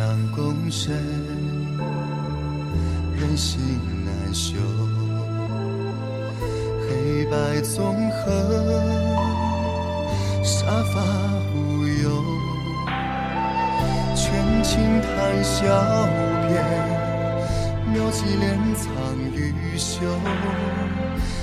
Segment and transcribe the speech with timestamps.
[0.00, 0.94] 相共生，
[3.14, 3.60] 人心
[4.02, 4.56] 难修，
[6.88, 8.32] 黑白纵横，
[10.42, 11.02] 杀伐
[11.54, 12.24] 无忧，
[14.16, 16.08] 权倾谈笑
[16.48, 16.64] 边，
[17.92, 18.88] 妙计连藏
[19.34, 20.00] 于袖，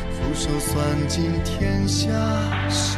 [0.10, 2.10] 俯首算尽天下
[2.72, 2.98] 事，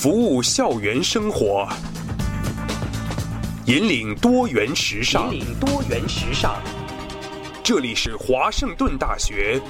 [0.00, 1.68] 服务校园生活，
[3.66, 5.34] 引领多元时尚。
[5.34, 6.62] 引领多元时尚。
[7.64, 9.60] 这里是华盛顿大学，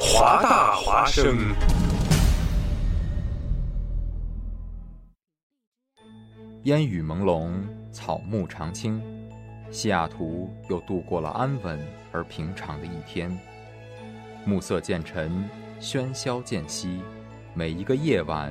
[0.00, 1.36] 华大华生。
[6.62, 7.52] 烟雨朦胧，
[7.92, 8.98] 草木常青，
[9.70, 11.78] 西雅图又度过了安稳
[12.12, 13.30] 而平常的一天。
[14.46, 15.46] 暮色渐沉，
[15.78, 17.02] 喧嚣渐息，
[17.52, 18.50] 每一个夜晚，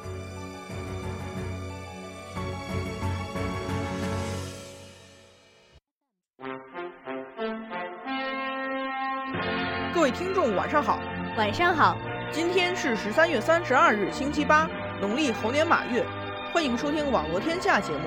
[11.37, 11.97] 晚上好，
[12.29, 14.69] 今天是十三月三十二日，星期八，
[14.99, 16.05] 农历猴年马月。
[16.51, 17.99] 欢迎收听《网络天下》节目。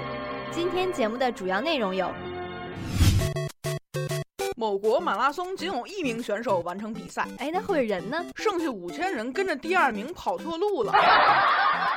[0.50, 2.12] 今天节目的主要内容有：
[4.56, 8.22] 某国马拉松仅有一名选手完成比赛，哎，那会人呢？
[8.36, 10.92] 剩下五千人跟着第二名跑错路了。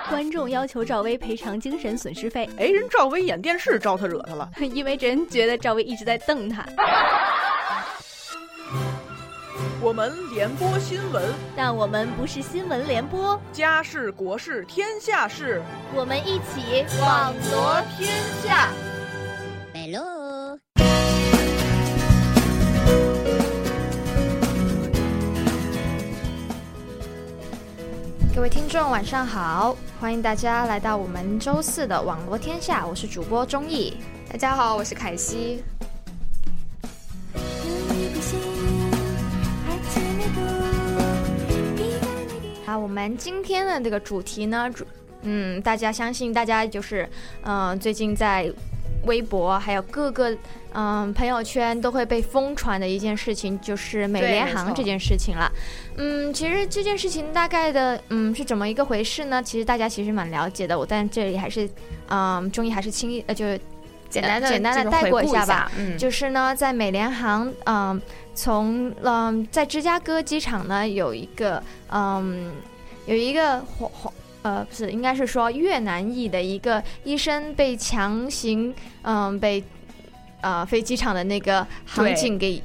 [0.10, 2.50] 观众要求赵薇赔偿精神损失费。
[2.58, 6.66] 哎，人赵薇演电视招他惹他了， 因为人觉得赵薇一直在瞪他。
[9.88, 13.40] 我们联播新闻，但我们不是新闻联播。
[13.54, 15.64] 家事国事天下事，
[15.96, 18.68] 我们一起网罗天下。
[19.74, 20.60] 来喽！
[28.36, 33.96] 各位听众，晚上好，欢迎大家来到我们周四的网罗天下，我是主播钟意。
[34.30, 35.64] 大家好，我是凯西。
[42.78, 44.86] 好，我们今天的这个主题呢，主
[45.24, 47.10] 嗯，大家相信大家就是，
[47.42, 48.48] 嗯、呃，最近在
[49.08, 50.30] 微博还有各个
[50.74, 55.52] 嗯、呃、朋友圈都会被疯传的一件事情，就是美联航这件事情了。
[55.96, 59.42] 嗯，其实这件事情大概的嗯是怎么一个回事呢？
[59.42, 61.68] 其实大家其实蛮了解的，我但这里还是
[62.10, 63.44] 嗯，中医还是轻易呃就。
[64.10, 68.02] 简单的简单的带过一下吧，嗯，就是呢，在美联航，嗯，
[68.34, 72.52] 从嗯在芝加哥机场呢有一个嗯
[73.06, 74.14] 有一个黄黄
[74.44, 79.64] 呃不是应该是说越南裔的一个医生被强行嗯被
[80.42, 82.62] 呃飞机场的那个航警给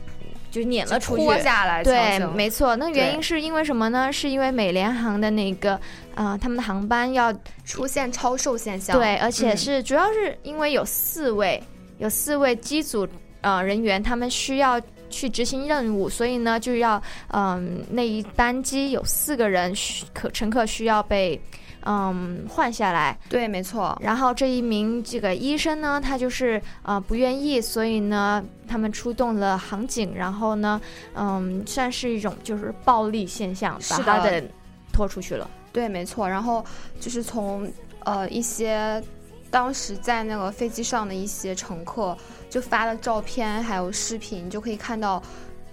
[0.50, 2.76] 就撵了出去，拖下来，对，没错。
[2.76, 4.12] 那原因是因为什么呢？
[4.12, 5.80] 是因为美联航的那个啊、
[6.14, 7.32] 呃，他们的航班要
[7.64, 11.62] 出现超售现象，对，而且是、嗯、主要是因为有四位
[11.98, 13.06] 有四位机组
[13.40, 14.80] 呃人员，他们需要
[15.10, 19.74] 去执行任务，所以呢就要嗯、呃、那一班机有四个人
[20.12, 21.40] 可乘客需要被。
[21.84, 23.98] 嗯，换下来，对，没错。
[24.00, 30.80] 然后这一名这个医生呢，他就是呃不愿意，所以呢，他们出动了航警，然后呢，
[31.16, 34.44] 嗯，算是一种就是暴力现象，把他的
[34.92, 35.50] 拖出去了。
[35.72, 36.28] 对，没错。
[36.28, 36.64] 然后
[37.00, 37.68] 就是从
[38.04, 39.02] 呃一些
[39.50, 42.16] 当时在那个飞机上的一些乘客
[42.50, 45.22] 就发了照片，还有视频，就可以看到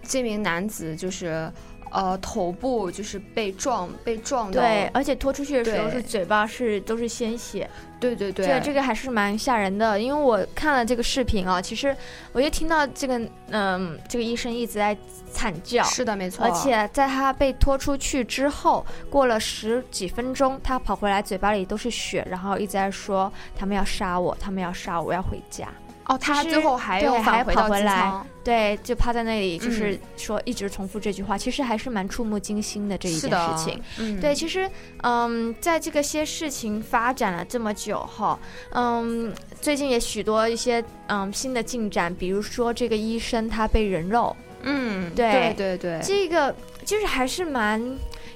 [0.02, 1.52] 这名男子就是。
[1.92, 4.62] 呃，头部就是被撞，被撞到。
[4.62, 7.70] 对，而且拖出去的时候是嘴巴是都是鲜血。
[8.00, 11.94] 对对对，这这个还是蛮吓人的，因为我看了这个视频啊，其实
[12.32, 13.20] 我就听到这个
[13.50, 14.96] 嗯，这个医生一直在
[15.34, 15.84] 惨叫。
[15.84, 16.46] 是的，没错。
[16.46, 25.68] 而且在他被拖出去之后，过了十几分钟，他跑回来，嘴巴里都是血，然后一直在说他们要杀我，他们要杀我，我要回家。
[26.10, 28.12] 哦，他最后还还跑返回到回来，
[28.44, 33.80] 对，就趴在那里，就是嗯说一直重复这句话，其实还是蛮触目惊心的这一件事情。
[34.00, 34.68] 嗯，对，其实，
[35.04, 38.40] 嗯，在这个些事情发展了这么久哈，
[38.72, 47.80] 嗯，最近也许多一些嗯新的进展，比如说这个医生他被人肉，嗯，对对对对，这个就是还是蛮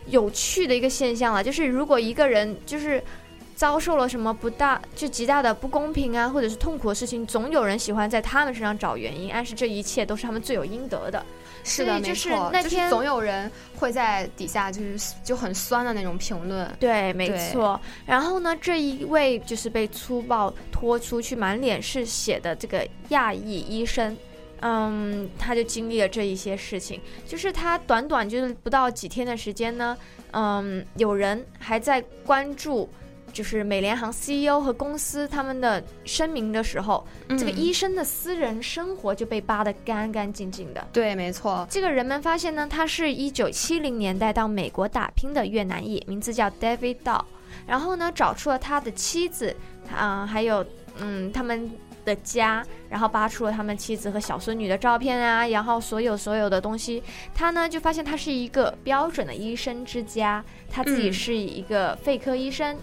[0.06, 1.44] 有趣的一个现象了。
[1.44, 3.04] 就是如果一个人就是
[3.64, 11.26] 遭受了什么不大就极大的不公平啊，或者是痛苦的事情，总有人喜欢在他们身上找原因，暗示这一切都是他们罪有应得的。
[11.64, 16.70] 是的，就是那天总有人会在底下就是就很酸的那种评论。
[16.78, 17.80] 对，没错。
[18.06, 24.18] 然后呢，这一位就是被粗暴拖出去、满脸是血的这个亚裔医生，
[24.60, 27.00] 嗯，他就经历了这一些事情。
[27.26, 29.98] 就是他短短就是不到几天的时间呢，
[30.32, 32.90] 嗯，有人还在关注。
[33.34, 40.88] 就是美联航 CEO 和公司他们的声明的时候，这个嗯医生的私人生活就被扒得干干净净的。
[40.94, 47.22] 对，没错，这个人们发现呢，他是一九七零年代到美国打拼的越南裔，名字叫 David Dow。
[47.68, 49.56] 然后呢，找出了他的妻子，
[49.96, 50.66] 啊、还有
[50.98, 51.70] 嗯他们
[52.04, 57.02] 的家，然后扒出了他们妻子和小孙女的照片啊，然后所有所有的东西，
[57.34, 62.76] 他呢就发现他是一个标准的医生之家，他自己嗯是一个肺科医生。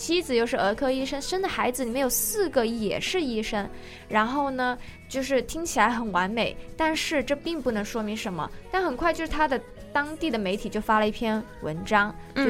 [0.00, 3.68] 妻子又是儿科医生，生的孩子里面有四个也是医生，
[4.08, 4.78] 然后呢，
[5.10, 8.50] 就是听起来很完美，但是这并不能说明什么。
[8.72, 9.60] 但很快就是他的
[9.92, 12.44] 当地的媒体就发了一篇文章，就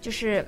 [0.00, 0.46] 就是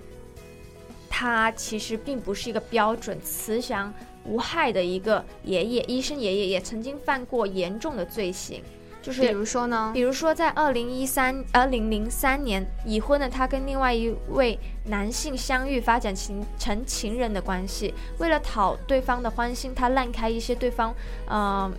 [1.10, 3.92] 他其实并不是一个标准慈祥
[4.24, 8.62] 无害的一个爷爷，医生爷爷也曾经犯过严重的罪行，
[9.06, 17.94] 就是比如说呢比，如说，在二零一三、二零零三年，已婚的他跟另外一位男性相遇，发展情成情人的关系。
[18.18, 20.92] 为了讨对方的欢心，他滥开一些对方，
[21.28, 21.70] 呃，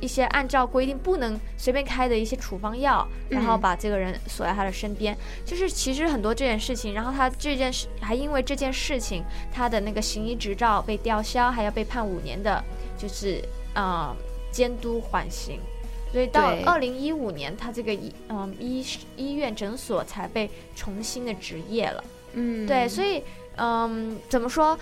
[0.00, 5.16] 一些按照规定不能随便开的一些处方药，然后嗯把这个人锁在他的身边。
[5.44, 9.22] 就是其实很多这件事情，然后他这件事还因为这件事情，
[9.52, 12.60] 他的那个行医执照被吊销，还要被判五年的，
[12.98, 13.40] 就是
[13.74, 14.12] 呃
[14.50, 15.60] 监督缓刑。
[16.14, 22.04] 所以到对二零一五年，他这个医嗯医医院诊所才被重新的执业了。
[22.34, 23.20] 嗯，对，所以
[23.56, 24.78] 嗯怎么说？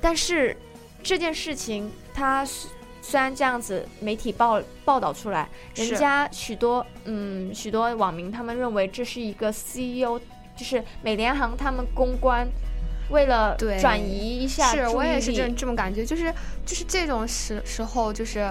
[0.00, 0.56] 但是
[1.02, 2.70] 这件事情，他虽
[3.02, 10.18] 虽然这样子媒体报报道出来，人家许多嗯许多网民他们认为这是一个 CEO，
[10.56, 12.48] 就是美联航他们公关
[13.10, 16.32] 为了转移一下是我也是这这么感觉，就是
[16.64, 18.50] 就是这种时时候，就是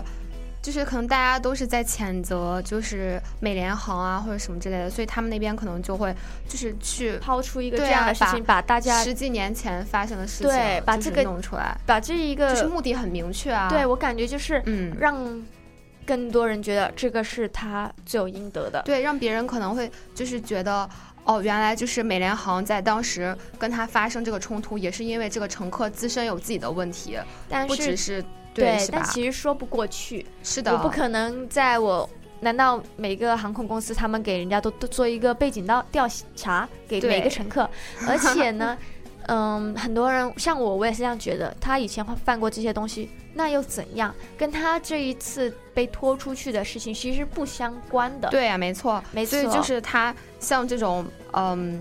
[0.62, 6.16] 就是可能大家都是在谴责，就是美联航啊或者什么之类的，所以他们那边可能就会
[6.48, 13.70] 就是去抛出一个这样的事情，把大家十几年前发生的事情，就是对把这个弄出来，把这一个就是目的很明确啊。
[13.70, 15.44] 对我感觉就是嗯让
[16.06, 18.82] 更多人觉得这个是他罪有应得的。
[18.84, 20.90] 对，让别人可能会就是觉得。
[21.24, 27.16] 哦，原来就是美联航在当时跟他发生这个冲突，也是因为这个乘客自身有自己的问题，
[27.48, 28.26] 但不只是
[28.56, 29.04] 是对，但？
[29.06, 32.10] 其实说不过去，是的，我不可能在我。
[32.44, 37.70] 难道每个航空公司他们给人家都都做一个背景调调查给每个乘客？
[38.10, 38.76] 而且呢，
[39.28, 41.56] 嗯，很多人像我，我也是这样觉得。
[41.62, 44.12] 他以前犯过这些东西，那又怎样？
[44.40, 48.28] 跟他这一次被拖出去的事情其实不相关的。
[48.30, 51.80] 对啊、没错，没错所以就是他像这种，嗯，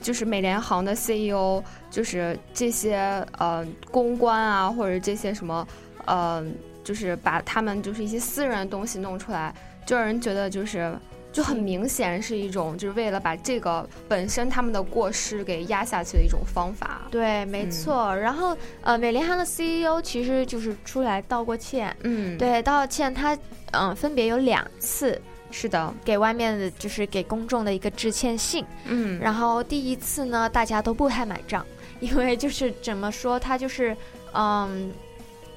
[0.00, 2.96] 就是美联航的 CEO，就是这些
[3.36, 5.68] 呃公关啊，或者这些什么，
[6.06, 6.44] 呃，
[6.84, 9.54] 就是把他们就是一些私人的东西弄出来，
[9.86, 10.94] 就让人觉得就是。
[11.32, 17.06] 就很明显是一种，就是为了把这个本身他们的过失给压下去的一种方法。
[17.10, 18.14] 对，没嗯错。
[18.14, 21.96] 然后，呃，美联航的 CEO 其实就是出来道过歉。
[22.02, 23.34] 嗯，，对，道歉他
[23.70, 25.18] 嗯、分别有两次
[25.50, 28.62] 是的，给外面的，就是给公众的一个致歉信。
[28.84, 31.64] 嗯，然后第一次呢，大家都不太买账，
[31.98, 33.96] 因为就是怎么说，他就是
[34.34, 34.92] 嗯，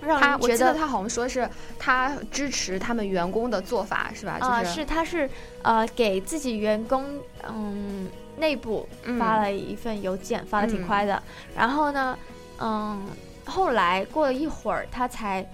[0.06, 4.38] 让他人觉得他好像说是他支持他们员工的做法，是吧？
[4.40, 5.30] 啊、就是他是
[5.64, 7.04] 呃给自己员工
[7.48, 8.08] 嗯
[8.38, 8.88] 内部
[9.20, 11.22] 发嗯了一份邮件，发的挺嗯快的。
[11.56, 12.18] 然后呢，
[12.60, 13.06] 嗯，
[13.46, 15.46] 后来过了一会儿，他才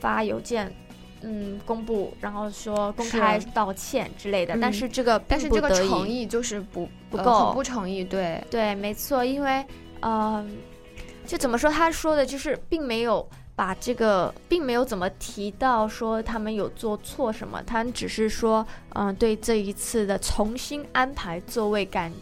[0.00, 0.72] 发邮件
[1.22, 4.54] 嗯公布，然后说公开道歉之类的。
[4.54, 9.64] 嗯但是这个但是这个诚意就是不呃不够很不诚意，对，对，没错，因为
[10.00, 10.46] 呃，
[11.26, 13.26] 就怎么说，他说的就是并没有
[13.56, 22.12] 把这个，并没有怎么提到说他们有做错什么，他只是说，嗯、对这一次的重新安排座位感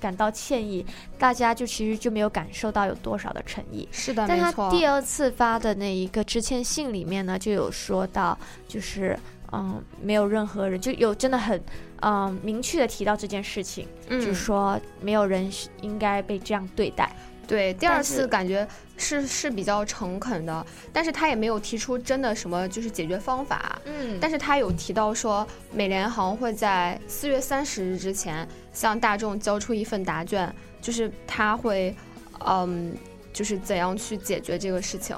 [0.00, 0.86] 感到歉意，
[1.18, 3.86] 大家就其实就没有感受到有多少的诚意。
[3.92, 4.70] 是的，但他。
[4.70, 9.18] 第二次发的那一个致歉信里面呢，就有说到，就是
[9.52, 11.62] 嗯，没有任何人就有真的很
[12.00, 15.50] 嗯明确的提到这件事情，嗯就是说没有人
[15.82, 17.14] 应该被这样对待。
[17.48, 23.80] 对，第二次感觉是是比较诚恳的，但是他也没有提出真的什么就是解决方法。
[23.86, 31.96] 嗯但是他有提到说，美联航会在四月三十日之前向大众交出一份答卷，就是他会，
[32.46, 32.94] 嗯，
[33.32, 35.16] 就是怎样去解决这个事情。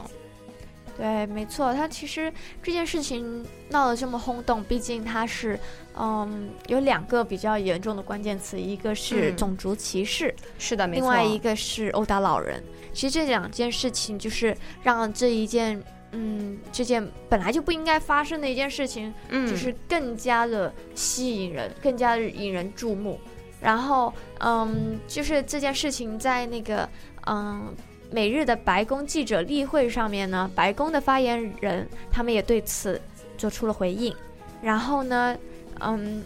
[1.01, 2.31] 对，没错，他其实
[2.63, 5.59] 这件事情闹得这么轰动，毕竟他是，
[5.97, 11.01] 嗯，有两个比较严重的关键词，一个是嗯种族歧视，是的，没错。
[11.01, 12.63] 另外一个是殴打老人。
[12.93, 23.19] 其实这两件事情就是让这一件，嗯，这件本来就不应该发生的一件事情，嗯，就是更加的吸引人，更加的引人注目。
[23.59, 26.89] 然后，嗯，就是这件事情在那个，
[27.27, 27.75] 嗯，
[28.11, 33.01] 每日的白宫记者例会上面呢，白宫的发言人他们也对此
[33.39, 34.15] 做出了回应。
[34.61, 35.37] 然后呢，
[35.79, 36.23] 嗯，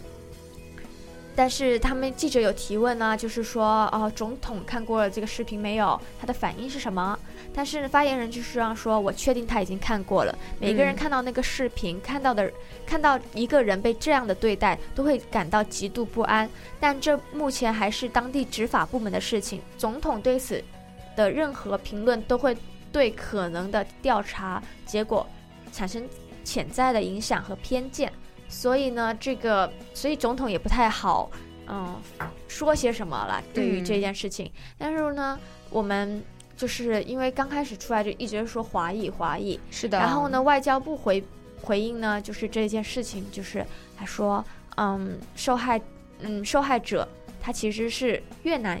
[1.35, 5.99] 但是他们记者有提问呢，就是说，哦，总统看过了这个视频没有？
[6.19, 7.17] 他的反应是什么？
[7.53, 10.37] 但是发言人就是让说，我确定他已经看过了。
[10.59, 12.51] 每个人嗯看到那个视频，看到的
[12.85, 16.49] 看到一个人被这样的对待，都会感到极度不安。
[16.79, 20.61] 但这目前还是当地执法部门的事情，总统对此
[21.15, 22.55] 的任何评论都会
[22.91, 25.25] 对可能的调查结果
[25.71, 26.07] 产生
[26.43, 28.11] 潜在的影响和偏见。
[28.47, 31.29] 所以呢，这个所以总统也不太好，
[31.67, 31.99] 嗯，
[32.47, 34.51] 说些什么了对于这件事情。
[34.77, 35.39] 但是呢，
[35.71, 36.23] 我们
[36.55, 39.97] 就是因为刚开始出来就一直说华裔华裔，是的。
[39.97, 41.23] 然后呢，外交部回
[41.61, 43.65] 回应呢，就是这件事情，就是
[43.97, 44.45] 他说，
[44.77, 45.81] 嗯，受害，
[46.19, 47.07] 嗯，受害者
[47.41, 48.79] 他其实是越南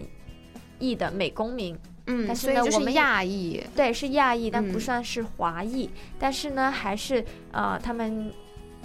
[0.77, 1.75] 裔的美公民，
[2.07, 3.63] 嗯，但是我们亚裔。
[3.75, 8.31] 对，是亚裔，但不嗯算是华裔，但是呢，还是呃，他们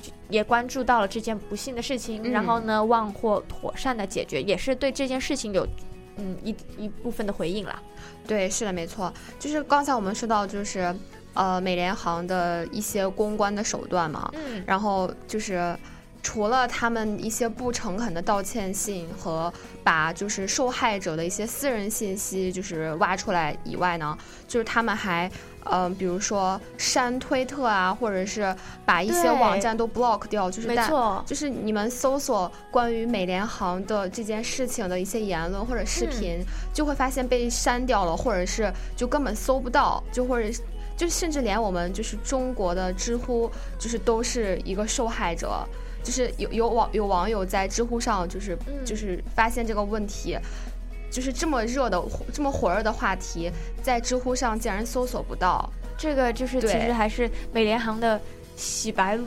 [0.01, 5.67] 就也关注到了这件不幸的事情，然后嗯呢，望或妥善的解决，也是对这件事情有
[6.17, 7.83] 嗯一一部分的回应啦。
[8.27, 10.95] 对，是的，没错，就是刚才我们说到，就是
[11.35, 15.77] 呃，美联航的一些公关的手段嘛，嗯然后就是
[16.23, 24.17] 除了他们一些不诚恳的道歉信和把就是受害者的一些私人信息就是挖出来以外呢，
[24.49, 25.31] 就是他们还。
[25.65, 28.53] 嗯、比如说删推特啊，或者是
[28.87, 36.39] 把一些网站都 block 掉，就是大没错，就是你们搜索关于美联航的这件事情的一些言论或者视嗯频，
[36.73, 40.63] 就会发现被删掉了，或者是就根本搜不到，就或者是
[40.97, 43.49] 就甚至连我们就是中国的知乎，
[43.79, 45.63] 就是都是一个受害者。
[46.03, 50.37] 就是有有网有网友在知乎上，就是、嗯就是发现这个问题，
[51.11, 52.03] 就是这么热的
[52.33, 53.51] 这么火热的话题，
[53.83, 55.71] 在知乎上竟然搜索不到。
[55.99, 58.19] 这个就是其实还是美联航的
[58.57, 59.19] 洗白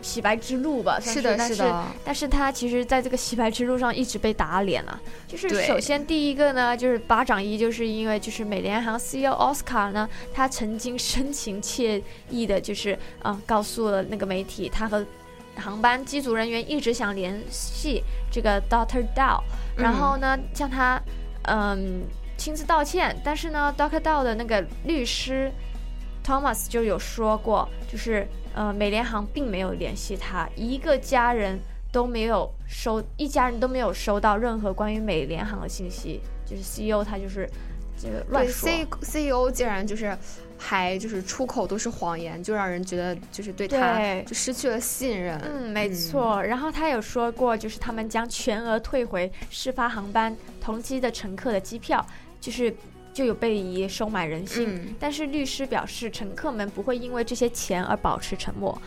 [0.00, 4.98] 洗白之路吧，算是的，但是的，但是他其实在这个洗白之路上一直被打脸了。
[5.26, 15.04] 就是首先第一个呢，就是巴掌一，就是因为就是美联航 CEO 奥斯卡呢，他曾经深情惬意的，就是嗯告诉了那个媒体，他和
[15.56, 19.40] 航班机组人员一直想联系这个 Doctor Dow，
[19.76, 21.00] 然后呢向他
[21.42, 22.02] 嗯
[22.36, 25.52] 亲自道歉，但是呢 Doctor Dow 的那个律师
[26.24, 31.58] Thomas 就有说过，就是呃美联航并没有联系他，一个家人
[31.92, 37.48] 都没有收，一家人都没有收到任何关于美联航的信息，就是 CEO 他就是
[38.00, 38.68] 这个乱对说。
[38.68, 40.16] C CEO 竟然就是
[40.62, 45.40] 还就是出口都是谎言，就让人觉得就是对他就失去了信任。
[45.40, 46.40] 嗯，没错。
[46.42, 52.04] 然后他有说过，就是他们将全额退回事发航班同机的乘客的机票，
[52.38, 52.72] 就是
[53.14, 54.68] 就有被疑收买人心。
[54.68, 58.80] 嗯但是律师表示，乘客们不会因为这些钱而保持沉默。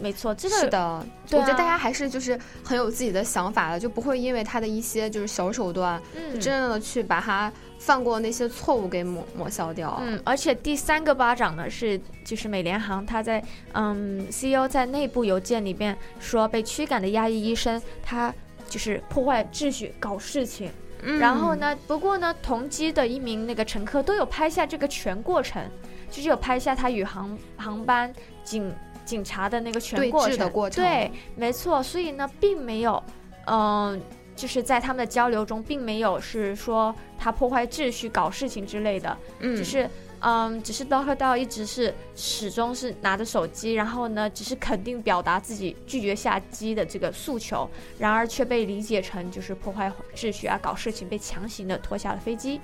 [0.00, 9.98] 没错，这个是的，对啊我觉得大家还是就是很有自己的想法的，就不会因为他的一些就是小手段，嗯就真正的去把他犯过那些错误给抹抹消掉。
[10.02, 18.32] 嗯，而且第三个巴掌呢是就是美联航，他在嗯 CEO 在内部邮件里边说被驱赶的亚裔医生他
[18.68, 20.70] 就是破坏秩序搞事情，
[21.02, 21.54] 嗯然后？
[21.56, 25.62] 呢，不过呢同机的一名那个乘客都有拍下这个全过程，
[26.10, 28.12] 就是有拍下他与航航班
[28.44, 28.72] 警
[29.06, 30.50] 警察的那个全过程。
[30.50, 31.82] 过程对，没错。
[31.82, 33.02] 所以呢，并没有，
[33.46, 34.00] 嗯，
[34.40, 39.16] 就是在他们的交流中，并没有是说他破坏秩序、搞事情之类的。
[39.40, 39.88] 嗯，就是。
[40.22, 47.66] 嗯，只是刀和刀一直是始终是拿着手机，然后呢，只是肯定表达自己拒绝下机的这个诉求，
[47.98, 52.60] 然而却被理解成就是破坏秩序啊，搞事情，被强行的拖下了飞机。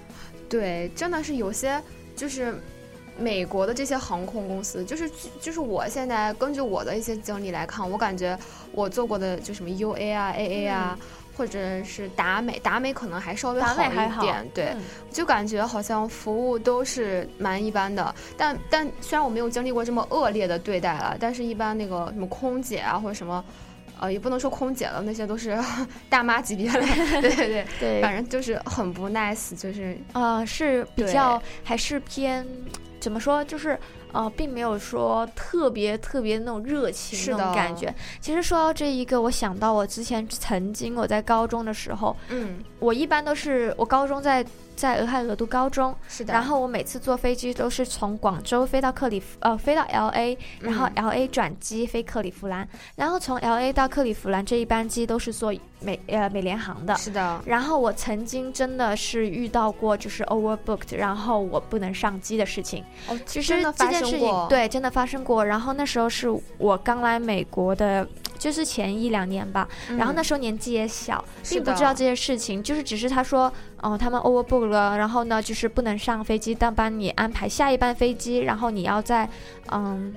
[0.50, 1.83] 对，真的是有些
[2.14, 2.54] 就是
[3.18, 8.38] 美国的这些航空公司，就是就是我现在根据我的一些经历来看，我感觉
[8.73, 10.99] 我做过的就什么 UA 啊、AA 啊。
[11.36, 14.74] 或者是达美，达美可能还稍微好一点，对，
[15.10, 18.14] 就感觉好像服务都是蛮一般的。
[18.36, 23.44] 但但虽然我没有经历过这么恶劣的对待了，但是一般那个什么空姐啊或者什么，
[24.00, 25.58] 呃，也不能说空姐了，那些都是
[26.08, 26.80] 大妈级别的，
[27.20, 32.46] 对对对对，反正就是很不 nice，就是啊，是比较还是偏
[32.98, 33.78] 怎么说，就是。
[34.16, 37.94] 呃，并没有说特别特别那种热情那种感觉。
[38.20, 44.44] 其实说到这一个，我想到我之前曾经我在高中的时候，嗯，我一般都是我高中在。
[44.76, 46.35] 在俄亥俄读高中，是的。
[46.35, 55.50] 然后我每次坐飞机都是从广州飞到克里夫，呃，飞到 L A，然后 L A 转机飞克里夫兰，然后从 L A 到克里夫兰这一班机都是坐
[55.86, 57.40] 美呃美联航的，是的。
[57.46, 62.84] 然后我曾经真的是遇到过就是 overbooked，然后我不能上机的事情。
[63.08, 65.44] 哦，其实这件事情对真的发生过。
[65.44, 66.28] 然后那时候是
[66.58, 68.06] 我刚来美国的。
[68.38, 69.66] 就是前一两年吧，
[69.96, 73.50] 然后那时候年纪也小，并不知道这些事情，就是只是他说，
[73.80, 79.26] 哦，他们 overbook 了，然后呢，就是不能上飞机，但帮你安排下一班飞机，然后你要在，
[79.72, 80.14] 嗯，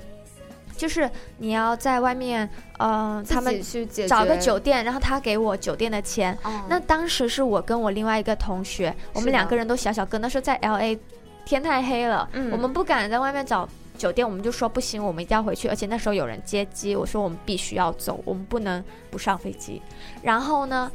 [0.80, 3.62] 就是你要在外面，嗯，他们
[4.08, 6.36] 找个酒店，然后他给我酒店的钱。
[6.70, 10.98] 那当时是我跟我另外一个同学，我们两个人都小小个，那时候在 L A，
[11.44, 13.68] 天太黑了，我们不敢在外面找。
[13.98, 18.82] 酒店我们就说不行，我们一定要回去，而且那时候有人接机，我说我们必须要走，我们不能
[19.12, 19.82] 不上飞机。
[20.24, 20.90] 然后呢，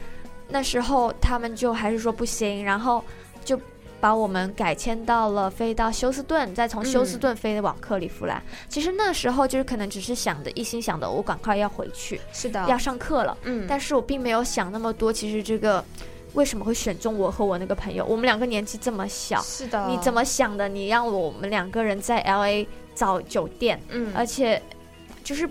[0.49, 3.05] 那时候他们就还是说不行，然后
[3.45, 3.61] 就
[4.05, 8.43] 把我们改签到了飞到休斯顿，再从休斯顿飞往克利夫兰。
[8.69, 13.35] 其实那时候就是可能只是想着一心想的我赶快要回去，是的，要上课了。
[13.45, 15.11] 嗯，但是我并没有想那么多。
[15.11, 15.83] 其实这个。
[16.35, 18.05] 为什么会选中我和我那个朋友？
[18.05, 19.87] 我们两个年纪这么小，是的。
[19.87, 20.69] 你怎么想的？
[20.69, 24.61] 你让我们两个人在 L A 找酒店，嗯，而且
[25.23, 25.49] 就是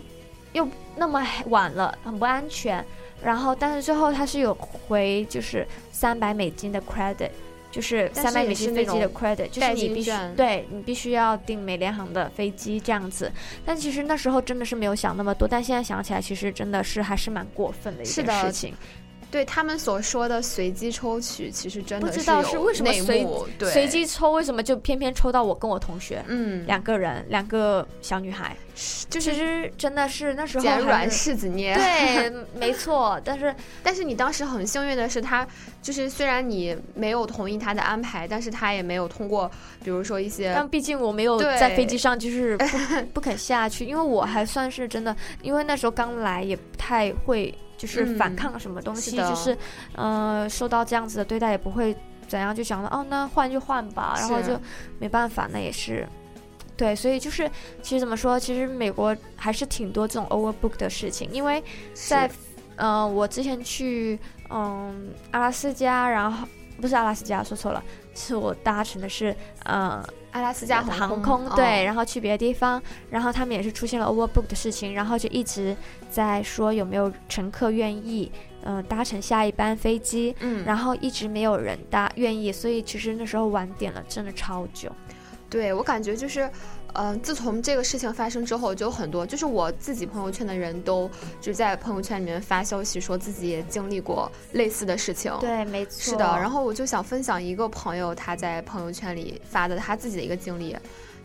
[0.51, 2.85] 又那么晚了，很不安全。
[3.23, 7.29] 然后，但是最后他是有回，就是三百美金的 credit，
[7.73, 13.31] 就是三百美金飞机的 credit，就是你必须对你必须要订美联航的飞机这样子。
[13.65, 18.75] 但其实那时候真的是没有想那么多，但现在想起来，其实真的是还是蛮过分的一件事情。
[19.33, 23.25] 对他们所说的随机抽取，其实真的不知道是为什么随
[23.71, 28.55] 随机抽，为什么就偏偏抽到我跟我同学，嗯，两个人，两个小女孩，
[29.09, 33.19] 就是真的是那时候捡软柿子捏，对， 没错。
[33.25, 35.47] 但是但是你当时很幸运的是，他
[35.81, 39.49] 就是虽然你没有同意他的安排，但是他也没有通过，
[39.83, 42.65] 比如说一些，但毕竟我没有在飞机上就是不
[43.15, 47.51] 不肯下去，因为我还算是真的，因为那时候刚来也不太会。
[47.83, 49.57] 就是反抗什么东西，就是，
[49.95, 51.93] 呃，受到这样子的对待也不会
[52.29, 54.57] 怎样，就想了哦，那换就换吧，然后就
[54.99, 56.07] 没办法，那也是，
[56.77, 61.61] 对，所以就是其实怎么说，其实美国还是挺多这种 overbook 的事情，因为
[61.93, 62.31] 在，
[62.77, 64.17] 嗯，我之前去，
[64.49, 66.47] 嗯，阿拉斯加，然后
[66.79, 67.83] 不是阿拉斯加，说错了，
[68.15, 70.01] 是我搭乘的是，嗯。
[70.33, 75.75] 阿拉斯加航空对，然后去别的地方，然后他们也是出现了 overbook 的事情，然后就一直
[76.09, 78.31] 在说有没有乘客愿意
[78.65, 84.91] 嗯搭乘下一班飞机，嗯，然后一直没有人搭愿意，所以其实那时候晚点了，真的超久。
[85.49, 86.49] 对我感觉就是。
[86.93, 91.09] 嗯，自从这个事情发生之后，就很多，就是我自己朋友圈的人都
[91.41, 95.35] 就在朋友圈里面发消息，说自己也经历过类似的事情。
[95.39, 95.99] 对，没错。
[95.99, 100.75] 是的，然后我就想分享一个朋友他在朋友圈里发的他自己的一个经历。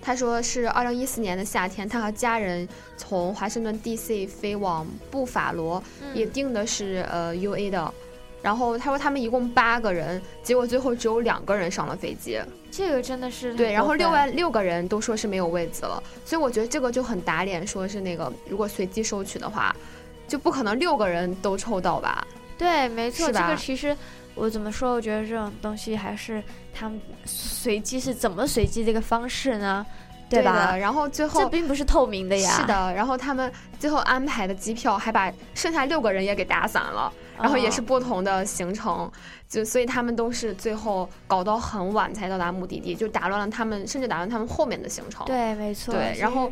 [0.01, 4.27] 他说是二零一四年的夏天，他和家人从华盛顿 D.C.
[4.27, 5.83] 飞往布法罗，
[6.15, 7.69] 也订的是呃 U.A.
[7.71, 7.93] 的。
[8.43, 12.41] 然后他说他们一共八个人，结果最后只有两个人上了飞机。
[12.71, 19.75] 这个真的是对，然后另外六个人都说是没有位子了，所以我觉得这个就很打脸，说是那个如果随机收取的话，
[20.29, 22.27] 就不可能六个人都抽到吧？
[22.57, 23.97] 对，没错，这个其实
[24.35, 24.93] 我怎么说？
[24.93, 26.43] 我觉得这种东西还是
[26.75, 29.85] 他们随机是怎么随机这个方式呢？
[30.29, 30.77] 对吧？
[30.77, 32.51] 然后最后这并不是透明的呀。
[32.51, 37.11] 是的，然后他们最后安排的机票还把剩下六个人也给打散了。
[37.39, 39.11] 然后也是不同的行程，
[39.49, 45.25] 就所以他们都是最后搞到很晚才到达目的地，就打乱了他们，甚至打乱他们后面的行程。
[45.27, 45.95] 对，没错。
[45.95, 46.51] 对，然后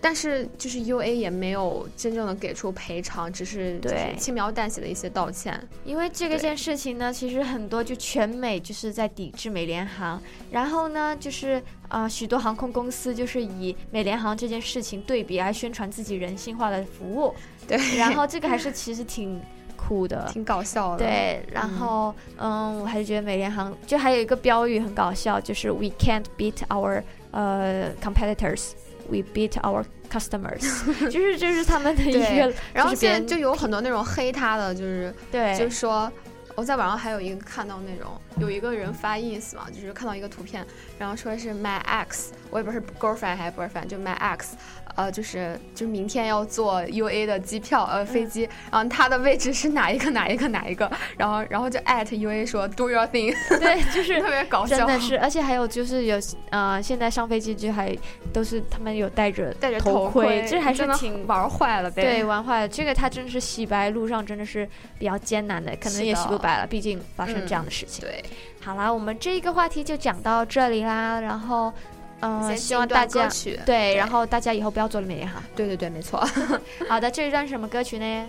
[0.00, 5.58] 但是就是 U A 也没有真正的给出赔偿，只是对轻描淡写的一些道歉。
[5.84, 10.20] 因为这个件事情呢，其实很多就全美就是在抵制美联航，
[10.50, 17.34] 然后呢，就是呃许多航空公司就是以美联航这件事情对比来宣传自己人性化的服务。
[17.66, 19.40] 对，然后这个还是其实挺。
[19.86, 20.98] 酷的，挺搞笑的。
[20.98, 30.60] 对，然后嗯，我还是觉得美联航就还有一个标语很搞笑，就是 We can't beat our 呃 competitors，we beat our customers，
[31.10, 32.52] 就是就是他们的一个。
[32.72, 36.10] 然后现在就有很多那种黑他的，就是对，就是说
[36.54, 40.64] 我在网上还有一个看到那种有一个人发 ins 嘛，就是看到一个图片，
[40.98, 44.50] 然后说是 my ex，我也不知道是 girlfriend 还是 boyfriend，就 my ex。
[44.96, 56.16] 呃，就是就是明天要坐 U A 的机票，呃，飞机，然后他的位置是哪一个哪一个哪一个，然后然后就 at U A 说 do your thing， 对，就是特别搞笑，真的是，而且还有就是有
[56.50, 57.92] 呃，现在上飞机就还
[58.32, 68.04] 都是他们有戴着戴着头盔，这还是挺玩坏了呗，对，玩坏了，这个他真的是洗白路上真的是比较艰难的，可能也洗不白了，毕竟发生这样的事情。
[68.04, 68.22] 对，
[68.60, 71.72] 好啦，我们这一个话题就讲到这里啦，然后。
[72.20, 73.28] 嗯，希望大家
[73.66, 75.42] 对，然后大家以后不要做了美颜哈。
[75.54, 76.24] 对对对，没错。
[76.88, 78.26] 好的，这一段是什么歌曲呢？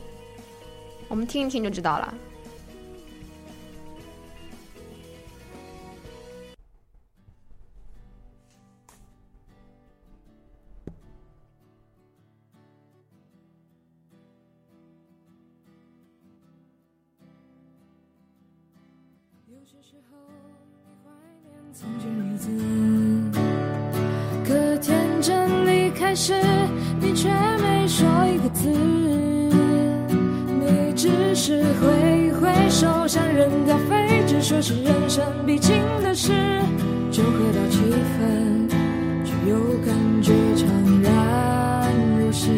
[1.07, 2.13] 我们听一听就知道了。
[26.15, 26.33] 真离开时，
[27.01, 27.27] 你却
[27.61, 28.69] 没说一个字，
[30.59, 36.31] 你只是挥挥手，像扔掉废纸，说是人生必经的事，
[37.11, 37.79] 就喝到七
[38.17, 38.69] 分，
[39.25, 40.65] 却又感觉怅
[41.03, 42.49] 然若失。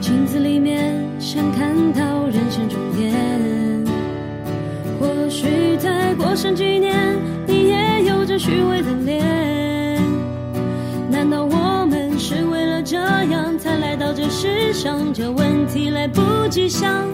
[0.00, 3.14] 镜子里面想看到人生终点，
[5.00, 9.24] 或许再过上几年，你也有着虚伪的脸。
[11.10, 11.56] 难道我
[12.26, 15.12] 是为了这样才来到这世上？
[15.12, 17.06] 这问题来不及想，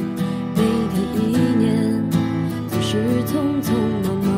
[0.55, 2.01] 每天一年
[2.69, 2.97] 总是
[3.27, 3.73] 匆匆
[4.05, 4.31] 忙忙。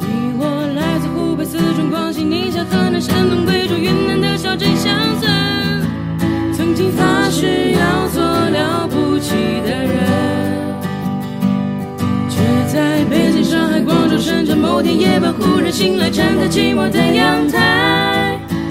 [0.00, 5.30] 你我来自湖北、四川、广西、宁夏、河南、山东、贵州、云南的小镇乡村，
[6.54, 9.34] 曾经发誓要做了不起
[9.66, 10.00] 的人。
[12.30, 12.40] 却
[12.72, 18.09] 在北京、上海、广州、深圳，某天夜半忽然醒来，站在寂寞的阳台，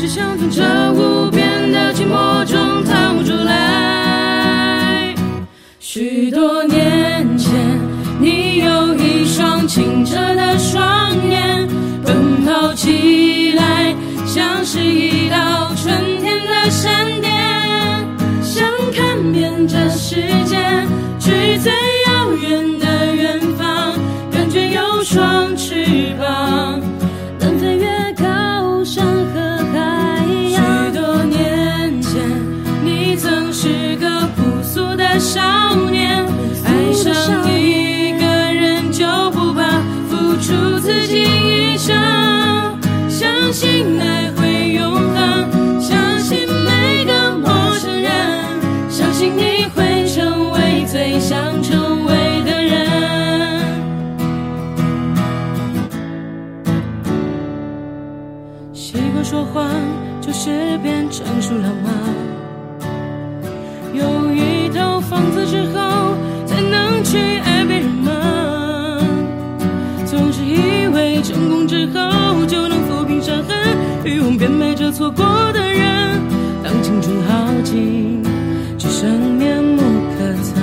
[0.09, 5.13] 想从这无边的寂寞中逃出来。
[5.79, 7.53] 许多年前，
[8.19, 11.67] 你有一双清澈的双眼，
[12.03, 13.28] 奔跑起
[61.49, 61.89] 变成熟了吗？
[63.93, 66.13] 有一套房子之后
[66.45, 68.99] 才能去爱别人吗？
[70.05, 73.57] 总是以为成功之后就能抚平伤痕，
[74.03, 76.21] 欲望变美着错过的人。
[76.63, 78.23] 当青春耗尽，
[78.77, 79.81] 只剩面目
[80.17, 80.53] 可憎。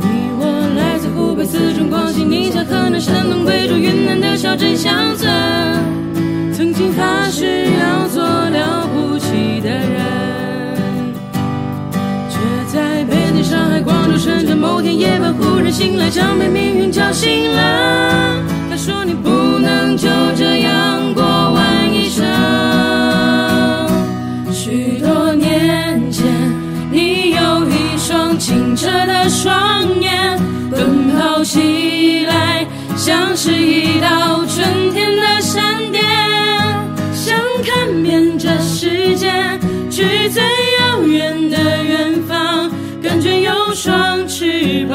[0.00, 0.06] 你
[0.38, 5.75] 我来自湖北、四川、广西、宁夏、河南、山东、贵州、云南的小镇乡村。
[14.86, 18.40] 天夜半忽然醒来，像被命运叫醒了。
[18.70, 22.24] 他说你不能就这样过完一生。
[24.52, 26.24] 许多年前，
[26.92, 30.25] 你有一双清澈的双眼，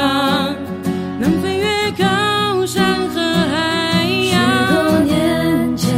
[0.01, 0.55] 膀，
[1.19, 4.35] 能飞越高山和海洋。
[4.67, 5.93] 许多年前，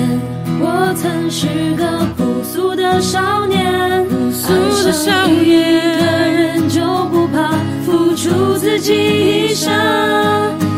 [0.60, 1.84] 我曾是个
[2.18, 3.00] 朴素的。
[3.00, 6.04] 少年，爱上一个
[6.38, 7.52] 人就不怕
[7.86, 9.72] 付出自己一生，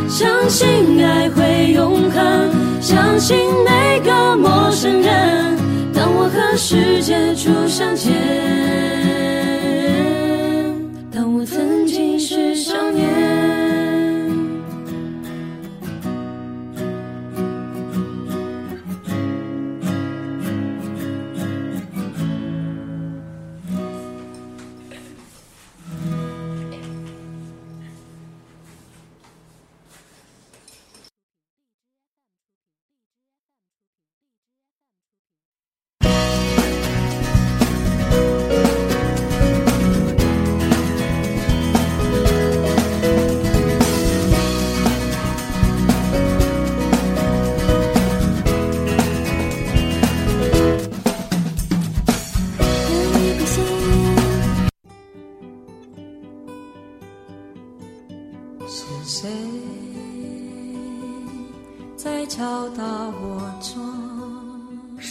[0.07, 5.57] 相信爱会永恒，相信每个陌生人，
[5.93, 8.13] 当我和世界初相见，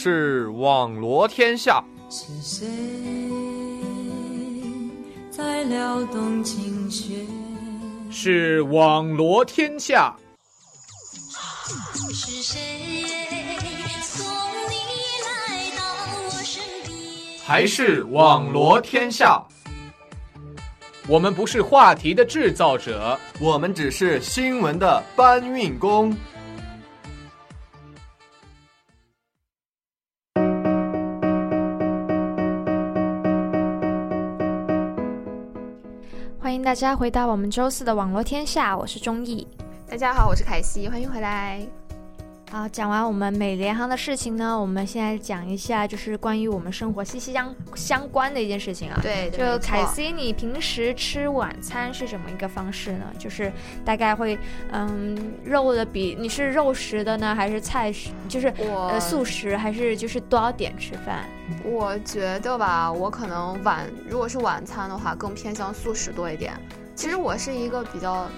[0.07, 1.83] 是网罗天下。
[2.11, 2.67] 是谁
[5.31, 7.25] 在撩动琴弦？
[8.11, 10.15] 是网罗天下。
[12.13, 12.59] 是谁
[14.03, 14.23] 送
[14.69, 14.75] 你
[15.25, 15.83] 来到
[16.23, 17.39] 我身边？
[17.43, 19.43] 还是网罗天下。
[21.07, 26.15] 我们不是话题的制造者，我们只是新闻的搬运工。
[36.75, 39.47] 家回到我们周四的网络天下，我是钟意。
[39.87, 41.65] 大家好，我是凯西，欢迎回来。
[42.51, 48.99] 好，讲完我们美联航的事情呢，我们现在讲一下，就是关于我们生活息息相相关的一件事情啊。
[49.01, 53.05] 对，就凯西，你平时吃晚餐是什么一个方式呢？
[53.19, 53.51] 就是
[53.83, 54.37] 大概会，
[54.71, 58.11] 嗯，肉的比你是肉食的呢，还是菜食？
[58.29, 61.25] 就是呃素食，还是就是多少点吃饭？
[61.65, 66.53] 我觉得吧，我可能晚，如果是晚餐的话，更偏向素食多一点。
[66.95, 68.29] 其实我是一个比较。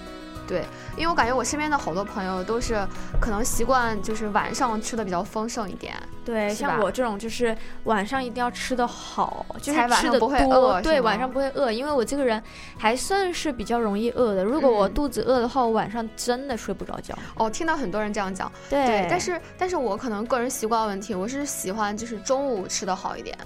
[0.48, 0.64] 对，
[0.96, 2.74] 因为我感觉我身边的好多朋友都是
[3.20, 5.94] 可能习惯就是晚上吃的比较丰盛一点。
[6.24, 10.80] 对，像我这种就是晚上一定要吃的好，就是吃的多。
[10.82, 12.42] 对，晚上不会饿，因为我这个人
[12.78, 14.42] 还算是比较容易饿的。
[14.42, 17.14] 如果我肚子饿的话，我晚上真的睡不着觉。
[17.36, 18.50] 哦，听到很多人这样讲。
[18.70, 23.36] 对，但是但是我可能个人习惯问题，我是喜欢就是中午吃的好一点。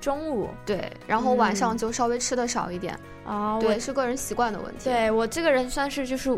[0.00, 3.58] 中午对，然后晚上就稍微吃的少一点啊。
[3.60, 4.84] 对，是个人习惯的问题。
[4.84, 6.30] 对我这个人算是就是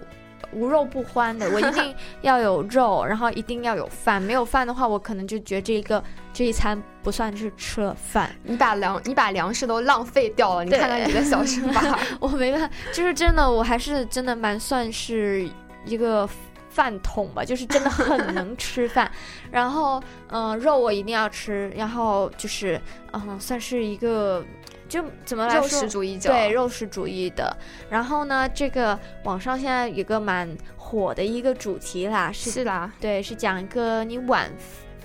[0.53, 4.20] 无肉不欢的，我一定 要有肉，然后一定要有饭。
[4.20, 8.31] 没有饭的话，我可能就觉得这一个这一餐不算是吃了饭。
[8.42, 11.99] 你把粮你把粮食都浪费掉了，你看看你的小身板。
[12.20, 15.49] 我没办法，就是真的，我还是真的蛮算是
[15.85, 16.29] 一个。
[16.70, 19.09] 饭桶吧，就是真的很 能吃饭，
[19.49, 22.81] 然后嗯，肉我一定要吃，然后就是
[23.12, 24.44] 嗯，算是一个
[24.88, 27.57] 就怎么来说，肉食主义者，对，肉食主义的。
[27.88, 34.51] 然后呢，这个网上现在有个蛮火的一个主题啦，是是啦，对，是讲一个你晚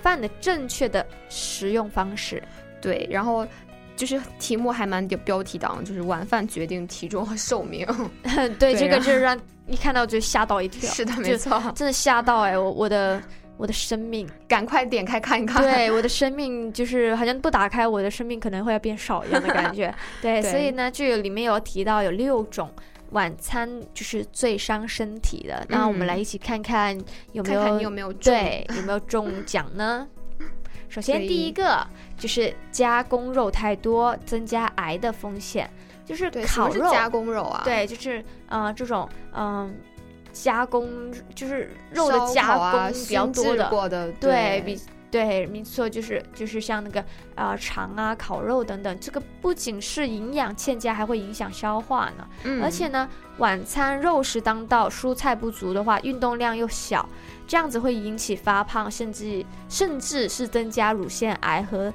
[0.01, 2.43] 饭的正确的食用方式，
[2.81, 3.47] 对，然后。
[3.95, 7.85] 就是题目还蛮有标题党，就是晚饭决定体重和寿命。
[8.57, 9.37] 对，这个就是让
[9.67, 10.89] 一看到就吓到一跳。
[10.89, 12.57] 是的，没错，真的吓到哎！
[12.57, 13.21] 我我的
[13.59, 15.61] 我的生命，赶快点开看一看。
[15.61, 19.93] 对，我的生命就是好像不打开，我的生命可能会要变少一样的感觉。
[20.21, 22.71] 对，所以呢，就里面有提到有六种
[23.09, 25.65] 晚餐就是最伤身体的。
[25.67, 26.97] 那我们来一起看看
[27.33, 30.07] 有没有你有没有对有没有中奖呢？
[30.87, 31.85] 首先，第一个
[32.17, 35.69] 就是加工肉太多，增加癌的风险。
[36.05, 39.71] 就是烤肉加工肉啊，对，就是呃这种嗯
[40.31, 43.55] 加工，就是肉的加工比较多
[43.89, 44.79] 的，对比。
[45.11, 52.27] 对，没错，就是就是像那个啊肠啊、烤肉等等，这个不仅是营养欠佳，还会影响消化呢。
[52.43, 57.09] 嗯，而且呢，晚餐肉食当道，蔬菜不足的话，运动量又小，
[57.47, 61.91] 这样子会引起发胖，甚至甚至是增加乳腺癌和。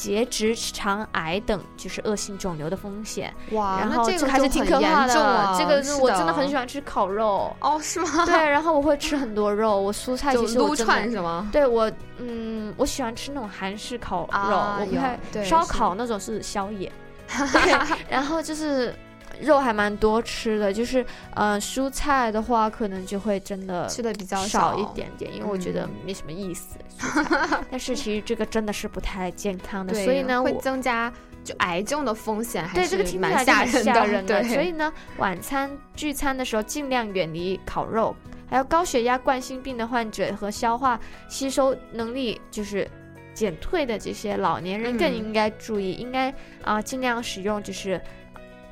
[0.00, 3.34] 结直肠癌等就是恶性肿瘤的风险。
[3.50, 5.54] 哇，然后这个还是挺可怕的。
[5.58, 7.54] 这个是我真的很喜欢吃烤肉。
[7.60, 8.24] 哦，是吗？
[8.24, 9.78] 对，然后我会吃很多肉。
[9.78, 11.50] 我蔬菜其实撸串是吗？
[11.52, 16.90] 对我，嗯，我喜欢吃那种韩式烤肉，我不太烧烤那种是宵夜。
[17.28, 18.94] 对，然后就是
[19.40, 26.76] 肉还蛮多吃的，就是呃蔬菜的话，可能就会真的吃的比较少一点点，因为我觉得嗯没什么意思。
[27.70, 31.10] 但是其实这个真的是不太健康的，所以呢，会增加
[31.42, 33.44] 就癌症的风险，还对这个听起来。
[33.44, 34.44] 吓人 的。
[34.44, 38.14] 所以呢，晚餐聚餐的时候尽量远离烤肉，
[38.50, 42.86] 还有高血压、冠心病的患者和消化吸收能力就是
[43.32, 47.98] 减退的这些老年人更嗯应该注意，应该啊、尽量使用就是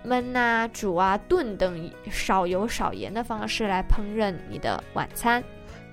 [0.04, 5.42] 焖啊、煮啊、炖等少油少盐的方式来烹饪你的晚餐。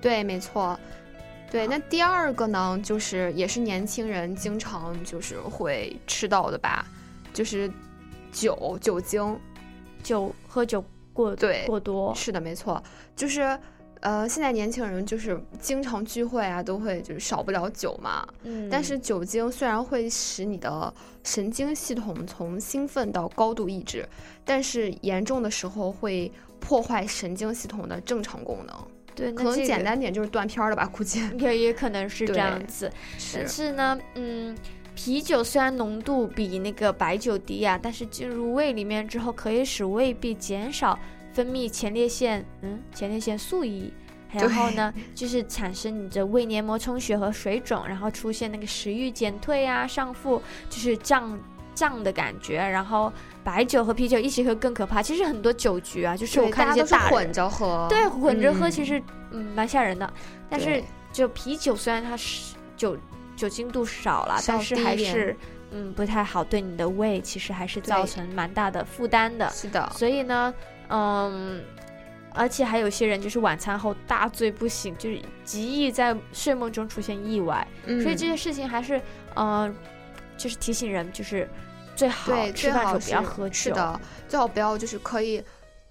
[0.01, 0.79] 对，没错。
[1.51, 6.85] 对，那第二个呢，就是也是年轻人经常就是会吃到的吧，
[7.33, 7.71] 就是
[8.31, 9.39] 酒酒精，
[10.03, 12.81] 酒喝酒过对过多，是的，没错，
[13.15, 13.57] 就是
[14.01, 18.27] 呃，现在年轻人就是经常聚会啊，都会就是少不了酒嘛。
[18.43, 24.07] 嗯，但是酒精虽然会使你的神经系统从兴奋到高度抑制，
[24.43, 28.75] 但是严重的时候会破坏神经系统的正常功能。
[29.15, 31.21] 对，那可能简单点就是断片儿了吧，估计。
[31.37, 34.55] 也也可能是这样子，是但是是呢，嗯，
[34.93, 40.99] 啤酒虽然浓度比那个白酒低啊，但是进入胃里面之后，可以使胃壁减少
[41.35, 43.93] 分泌前列腺，嗯，前列腺素乙。
[44.31, 51.39] 然后呢，就是产生你的胃黏膜充血和水肿，然后出现那个食欲减退啊、上腹就是胀
[51.73, 52.57] 胀的感觉。
[52.57, 53.13] 然后
[53.45, 55.01] 白酒和啤酒一起喝更可怕。
[55.01, 60.13] 其实很多酒局啊，就是我对看大家都是那些大人混着喝，对，混着喝嗯其实嗯蛮吓人的，
[60.49, 62.97] 但是就啤酒虽然它是酒
[63.37, 65.37] 酒精度少了，但是还是
[65.71, 69.49] 嗯不太好，对你的胃其实还是造成蛮大的负担的。
[69.51, 70.53] 是的，所以呢，
[70.89, 71.63] 嗯，
[72.33, 79.01] 而且还有些人就是晚餐后大醉不醒，就是极易在睡梦中出现意外，嗯所以这些事情还是
[79.35, 79.75] 嗯、
[80.37, 81.49] 就是提醒人就是
[81.95, 83.53] 最好，吃饭的时候不要喝酒。
[83.53, 85.43] 是的，最好不要就是可以。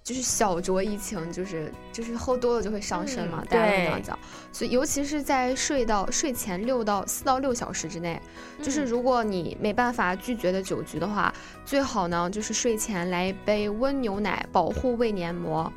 [0.05, 4.19] 就是小酌怡情，就是就是喝多了就会伤身嘛，嗯大家会这样讲。
[4.53, 8.21] 所以尤其是在睡到睡前六到四到六小时之内，
[8.63, 11.33] 就是嗯如果你没办法拒绝的酒局的话，
[11.65, 15.73] 最好呢就是睡前来一杯温牛奶，保护胃黏膜。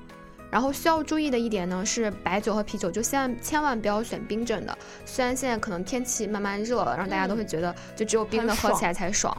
[0.50, 4.78] 然后需要注意的一点呢是，白酒和啤酒就千万千万不要选冰镇的。
[5.06, 9.36] 虽然现在可能天气慢慢热了，让大家都会觉得就只有冰的喝起来才爽，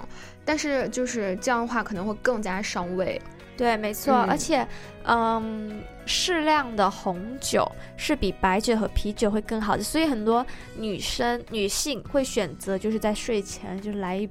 [0.46, 3.20] 但是就是这样的话可能会更加伤胃。
[3.58, 4.66] 对，没错，嗯而且，
[5.04, 14.28] 嗯，适量的红酒是比白酒和啤酒会更好的，所以很多女生、女性会选择就是在睡前就是来一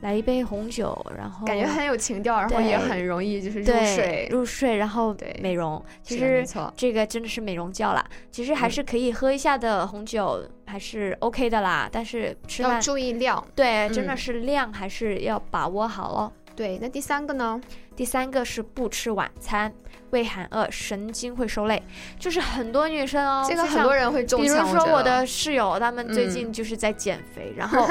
[0.00, 4.28] 来一杯红酒，然后感觉很有情调，然后也很容易就是入对睡。
[4.30, 5.82] 入睡，然后对美容。
[6.02, 11.88] 其是的没实错这个真的是美容觉啦，其实还嗯是可以喝一下的红酒，还是 OK 的啦。
[11.90, 13.42] 但是吃要饭注意量。
[13.54, 16.32] 对，真的嗯是量还是要把握好咯。
[16.56, 17.60] 对，那第三个呢？
[17.96, 19.72] 第三个是不吃晚餐，
[20.10, 21.82] 胃寒饿，神经会受累，
[22.18, 24.66] 就是很多女生哦， 这个很多人会中比如枪。
[24.66, 24.80] 觉得。
[24.80, 26.52] 说我的室友，他们最近嗯。
[26.52, 27.88] 就是在减肥， 然后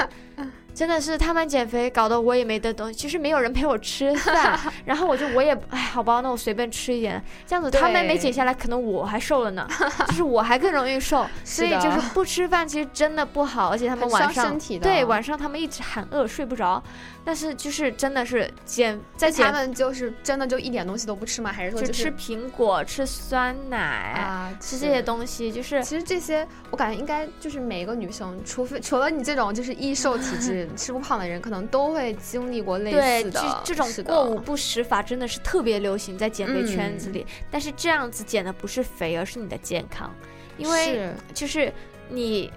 [0.74, 9.66] 真的是他们减肥搞得我也没得东西，其实没有人陪我吃饭， 然后我就我也哎好吧，那我随便吃一点，这样子他们没减下来，可能我还瘦了呢，
[10.08, 16.82] 就是我还更容易瘦，所以就是不吃饭其实真的不好，而且他们晚上对晚上他们一直喊饿睡不着，
[17.24, 21.50] 但是就是真的是减在减他们就是真的就一点东西都不吃吗？
[21.50, 32.90] 还是说就是吃苹果、吃酸奶啊吃这些东西，就是其实这些我感觉应该就是每一个女生，除非除了你这种就是易瘦体质、 吃不胖的人，可能都会经历过类，
[33.22, 37.26] 似的这这种过午不食法真的是特别流行在减肥圈子里。
[37.50, 40.14] 但是这样子减的不是肥，而是你的健康，
[40.58, 41.72] 因为就是
[42.08, 42.52] 你，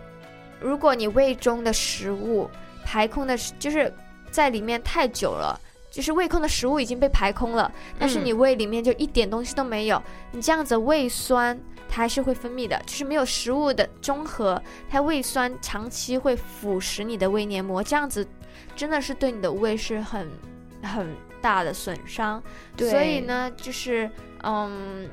[0.59, 2.49] 如果你胃中的食物
[2.83, 3.93] 排空的是，就是
[4.31, 5.59] 在里面太久了。
[5.89, 9.99] 就是胃空的食物已经被排空了，但是嗯你胃里面就一点东西都没有，
[10.31, 11.59] 你这样子胃酸
[11.89, 18.27] 它还是会分泌的，就是没有食物的中和，它胃酸长期会腐蚀你的胃黏膜，这样子
[18.75, 20.29] 真的是对你的胃是很
[20.83, 21.07] 很
[21.41, 22.43] 大的损伤。
[22.75, 24.07] 对所以呢，就是
[24.43, 25.09] 嗯，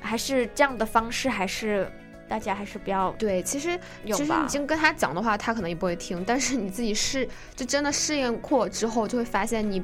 [0.00, 1.90] 还是这样的方式，还是
[2.30, 9.82] 大家还是不要对，其实其实你已经跟他讲的话，他可能也不会听，但是你自己试，就真的试验过之后，就会发现你。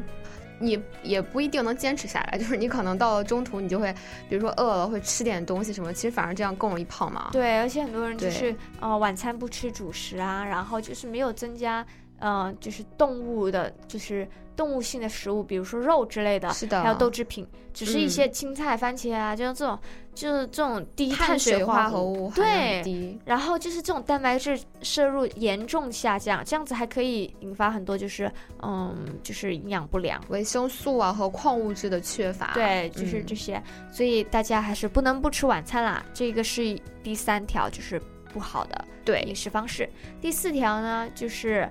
[0.58, 3.94] 你也不一定能坚持下来，就是你可能到了中途，你就会，
[4.26, 7.28] 比如说饿了会吃点东西什么，其实反而这样更容易胖嘛。
[7.30, 11.84] 对，而且很多人就是呃晚餐不吃主食啊，然后就是没有增加
[12.20, 14.26] 呃，就是动物的，就是
[14.56, 19.78] 动物性的食物，比如说肉之类的，是的，还有豆制品，只是一些青菜、番茄啊，就是这种，
[20.14, 28.32] 就是这种低碳水化合物，对，然后就是这种蛋白质摄入严重下降，这样子还可以引发很多就是
[28.62, 36.02] 嗯，就是营养不良、维生素啊和矿物质的缺乏，对，就是这些，所以大家还是不能不吃晚餐啦。
[36.14, 38.00] 这个是第三条，就是
[38.32, 39.20] 不好的对。
[39.22, 39.88] 饮食方式。
[40.20, 41.70] 第四条呢，就是。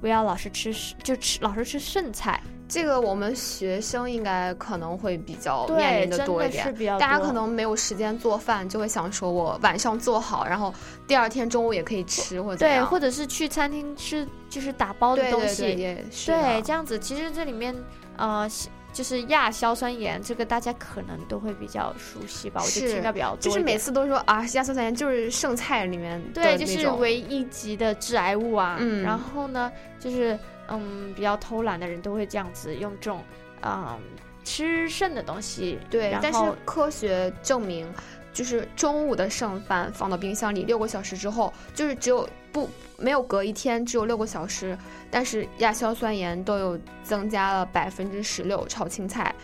[0.00, 0.72] 不要老是吃，
[1.02, 2.40] 就吃老是吃剩菜。
[2.68, 6.74] 这个我们学生应该可能会比较面临的多一点。
[6.98, 10.74] 大家可能没有时间做饭，就会想说，我晚上做好，然后
[11.06, 15.62] 第二天中午也可以吃，或者对，或者是去餐厅吃，就是打包的东西。
[15.62, 17.74] 对对对，对，这样子其实这里面
[18.16, 18.48] 呃。
[18.96, 22.62] 就是亚硝酸盐，这个大家可能都会比较熟悉吧？
[22.64, 23.38] 我就听到比较多。
[23.42, 28.78] 就是每次都说啊，亚硝酸盐就是剩菜里面对，就是为一级的致癌物啊。
[28.80, 29.02] 嗯。
[29.02, 29.70] 然后呢，
[30.00, 30.38] 就是
[30.68, 33.22] 嗯，比较偷懒的人都会这样子用这种
[33.60, 34.00] 嗯
[34.44, 35.78] 吃剩的东西。
[35.90, 36.16] 对。
[36.22, 37.86] 但是科学证明，
[38.32, 42.26] 就是中午的剩饭放到冰箱里六个小时之后，就是只有
[42.56, 42.70] 不。
[42.98, 44.74] 没有隔一天，只有六个小时，
[45.10, 48.66] 但是亚硝酸盐都有增加了百分之十六。
[48.68, 49.34] 炒青菜，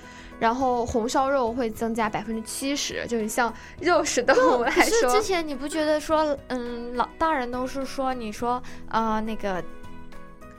[0.40, 4.84] 然后红烧肉会增加百分之七十，就是像肉食动物来说。
[4.84, 9.62] 是之前你不觉得说，嗯，老大人都是说，你说啊，那个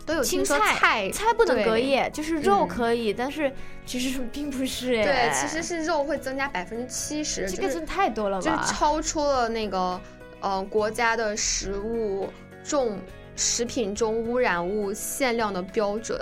[0.06, 3.52] 都有青菜菜不能隔夜，就是肉可以，但是
[3.88, 5.04] 其实并不是哎。
[5.04, 8.44] 对，其实是肉会增加百分之七十，这个真太多了吧？
[8.44, 10.00] 就是超出了那个
[10.44, 12.30] 呃国家的食物。
[12.66, 12.98] 重
[13.36, 16.18] 食品中污染物限量的标准，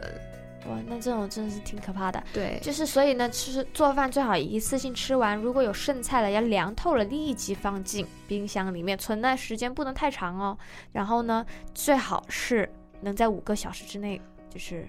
[0.68, 2.24] 哇，那这种真的是挺可怕的。
[2.34, 10.58] 对，就是所以呢，吃做饭最好一次性吃完，如果有剩菜了，要凉透了立即放进冰箱里面，存在时间不能太长哦。
[10.92, 11.46] 然后呢，
[11.76, 12.68] 最好是
[13.02, 14.20] 能在五个小时之内，
[14.50, 14.88] 就是。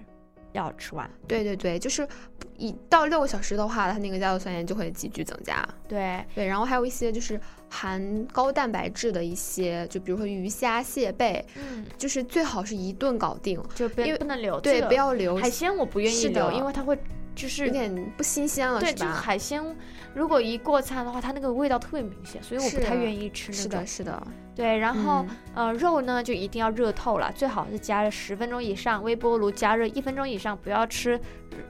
[0.53, 2.07] 要吃完，对对对，就是
[2.57, 5.67] 一到六个小时的话，它那个亚硝酸盐就会急剧增加。
[5.87, 7.39] 对对，然后还有一些就是
[7.69, 14.59] 含高蛋白质的一些，就比如说鱼虾蟹贝，嗯，就是最好是一顿搞定，就别不能留。
[14.61, 16.97] 对，不要留海鲜，我不愿意留，因为它会。
[17.35, 19.63] 就是有点不新鲜了，对，就海鲜，
[20.13, 23.63] 如果一过餐的话，它那个味道特别明显，所以我不太愿意吃那种。
[23.63, 24.27] 是的，是的。
[24.55, 25.25] 对，然后
[25.55, 31.19] 呃，肉呢就一定要热透了，最好是加热十分钟以上，微波炉加热一分钟以上，不要吃，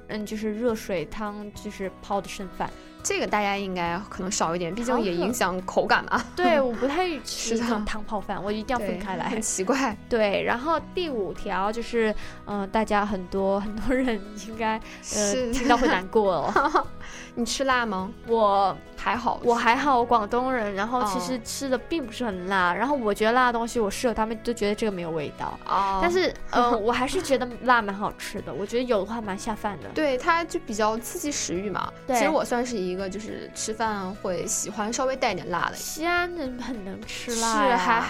[0.07, 2.69] 嗯，就是热水汤，就是泡的剩饭。
[3.03, 6.23] 这个大家应该可能少一点，毕竟也影响口感嘛。
[6.35, 9.27] 对，我不太 吃汤泡饭，我一定要分开来。
[9.29, 9.95] 很奇怪。
[10.07, 14.79] 对，然后第五条就是，嗯，大家很多很多人应该
[15.15, 16.87] 呃听到会难过哦。
[17.35, 18.11] 你吃辣吗？
[18.27, 25.57] 我还好，我还好，我广东人，然后其实吃的并不是很辣，然后我觉得辣的东西，我室友他们都觉得这个没有味道。
[25.65, 25.99] 哦。
[26.01, 29.89] 但是， 呃，我还是觉得辣蛮好吃的，我觉得有的话蛮下饭的。
[29.89, 31.91] 对，它就比较刺激食欲嘛。
[32.07, 32.15] 对。
[32.15, 35.75] 其实我算是一个就是吃饭会喜欢稍微带点辣的。
[35.75, 37.67] 西安人很能吃辣。
[37.67, 38.03] 是还。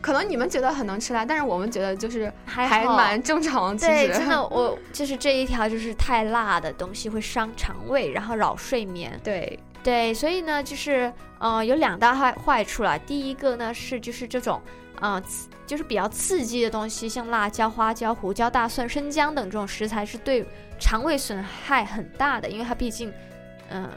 [0.00, 3.76] 可能你们觉得很能吃辣，但是我们觉得就是还蛮正常。
[3.76, 9.20] 对，真的，我就是这一条，就是太辣的东西会伤肠胃，然后扰睡眠。
[9.22, 12.98] 对对，所以呢，就是呃，有两大坏坏处了。
[13.00, 14.60] 第一个呢是就是这种
[15.00, 15.22] 呃，
[15.66, 20.46] 就是比较刺激的东西，像辣椒、花椒、胡椒、大蒜、生姜等这种食材是对
[20.78, 23.12] 肠胃损害很大的，因为它毕竟
[23.70, 23.88] 嗯。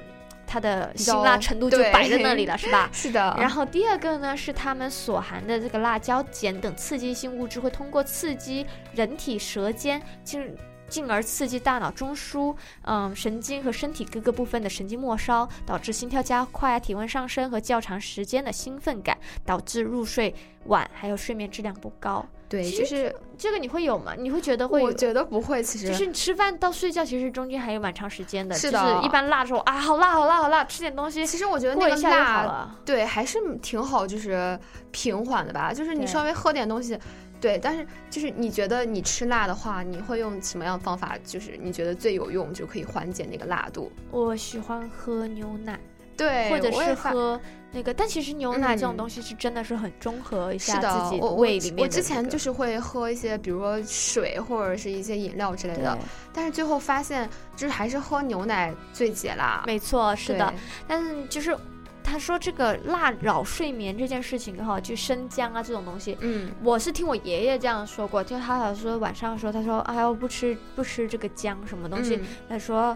[0.54, 2.88] 它的辛辣程度就摆在那里了，是吧？
[2.94, 3.36] 是的。
[3.40, 10.56] 然后第二个呢，是它们所含的这个辣椒碱等刺激性物质会通过刺激人体舌尖进。
[10.90, 20.36] 进而刺激大脑中枢、嗯神经和身体各个部分的神经末梢，导致心跳加快、体温上升和较长时间的兴奋感，导致入睡
[20.66, 22.24] 晚，还有睡眠质量不高。
[22.54, 24.14] 对，就是这个你会有吗？
[24.16, 24.80] 你会觉得会？
[24.84, 28.54] 我觉得不会，其实就是你吃饭到睡觉，其实中间还有蛮长时间的。
[28.54, 31.26] 是的，一般辣的时候啊，好辣，好辣，好辣，吃点东西。
[31.26, 34.60] 其实我觉得那个辣，对，还是挺好，就是
[34.92, 35.74] 平缓的吧。
[35.74, 36.96] 就是你稍微喝点东西。
[37.42, 41.18] 对，但是就是你觉得你吃辣的话，你会用什么样的方法？
[41.26, 43.92] 就是你觉得最有用，就可以缓解那个辣度。
[44.12, 45.80] 我喜欢喝牛奶，
[46.18, 47.40] 对，或者是喝
[47.72, 47.94] 那个。
[47.94, 51.84] 但其实牛奶这种东西是真的是很中和一下自己胃里面的。
[51.84, 55.98] 我之前就是会喝一些，比如说水或者是一些饮料之类的，
[56.34, 59.64] 但是最后发现就是还是喝牛奶最解辣。
[59.66, 60.54] 没错，是的，
[60.88, 61.58] 但是就是。
[62.06, 72.96] 他说这个辣扰睡眠这件事情哈，就生姜啊这种东西，嗯，我是听我爷爷这样说过，就他好像说晚上说，他说哎呦不吃不吃这个姜什么东西，他说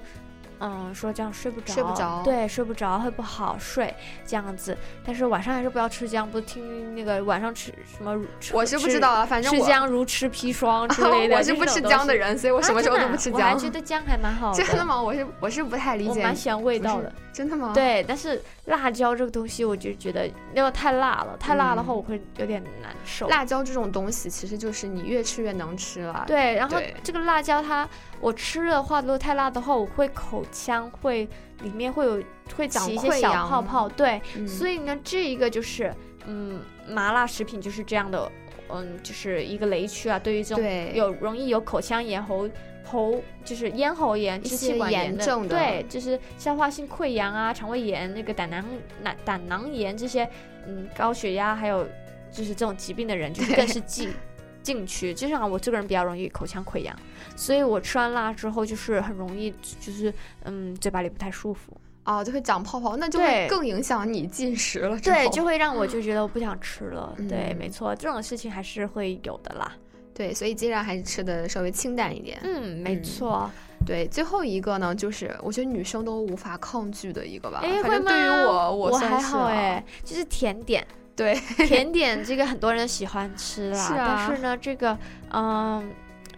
[0.60, 3.94] 嗯，说这样睡不着，睡不着对，睡不着会不好睡
[4.26, 4.78] 这样子。
[5.06, 8.20] 但是晚上还是不要吃姜，不听那个晚上吃什么？
[8.54, 11.36] 我是不知道啊，反正吃姜如吃砒霜之 类的。
[11.36, 13.40] 我是不吃姜的人，所以我什么时候都不吃姜。
[13.40, 14.58] 我还觉得姜还蛮好的。
[14.64, 15.02] 真的吗？
[15.02, 16.20] 我是我是不太理解。
[16.22, 17.12] 我蛮喜欢味道的。
[17.34, 17.72] 真的吗？
[17.72, 23.28] 对，但是辣椒这个东西，我就觉得那个太辣了，太辣的话我会有点难受。
[23.28, 26.24] 辣椒这种东西，其实就是你越吃越能吃了。
[26.26, 27.88] 对，然后这个辣椒它，
[28.20, 31.28] 我吃的话，如果太辣的话，我会口腔会
[31.62, 32.24] 里面会有
[32.56, 33.88] 会长一些小泡泡。
[33.90, 35.94] 对，所以呢，这一个就是
[36.26, 38.32] 嗯，麻辣食品就是这样的，
[38.70, 40.18] 嗯，就是一个雷区啊。
[40.20, 42.50] 对于这种有容易有口腔炎喉。
[42.90, 48.64] 喉就是咽喉炎、支气管炎的，对，就是消化性溃疡啊、肠胃炎、那个胆囊
[49.04, 50.24] 胆胆囊炎这些，
[50.66, 51.86] 嗯，高血压还有
[52.32, 54.10] 就是这种疾病的人，就是更是禁
[54.68, 55.14] 禁区。
[55.14, 56.94] 就像我这个人比较容易口腔溃疡，
[57.38, 59.50] 所以我吃完辣之后就是很容易
[59.80, 60.14] 就是
[60.44, 65.00] 嗯嘴巴里不太舒服啊，就会长泡泡，那就会更影响你进食了。
[65.02, 67.16] 对，就会让我就觉得我不想吃了。
[67.30, 69.72] 对，没错，这种事情还是会有的啦。
[70.14, 72.40] 对，所以尽量还是吃的稍微清淡一点。
[72.44, 73.50] 嗯，没错。
[73.86, 77.60] 对，最后一个呢，就是我觉得女生都无法抗拒的一个吧。
[77.64, 80.86] 哎，反正对于我，我还好哎，就是甜点。
[81.18, 81.36] 对，
[81.68, 83.88] 甜点这个很多人喜欢吃啦。
[83.88, 84.28] 是啊。
[84.28, 84.98] 但是呢，这个
[85.32, 85.92] 嗯，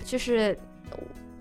[0.04, 0.58] 就是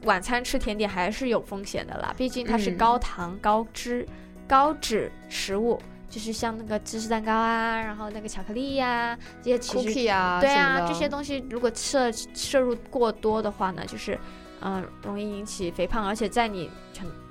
[0.03, 4.07] 晚餐吃甜点还是有风险的啦，毕竟它是高糖、高脂、
[4.47, 5.81] 高脂食物。
[6.11, 14.19] 就是像那个芝士蛋糕啊，然后那个巧克力呀，这些其实啊，对啊，这些东西如果摄摄入过多的话呢，就是
[14.63, 16.71] 嗯，容易引起肥胖，而且在你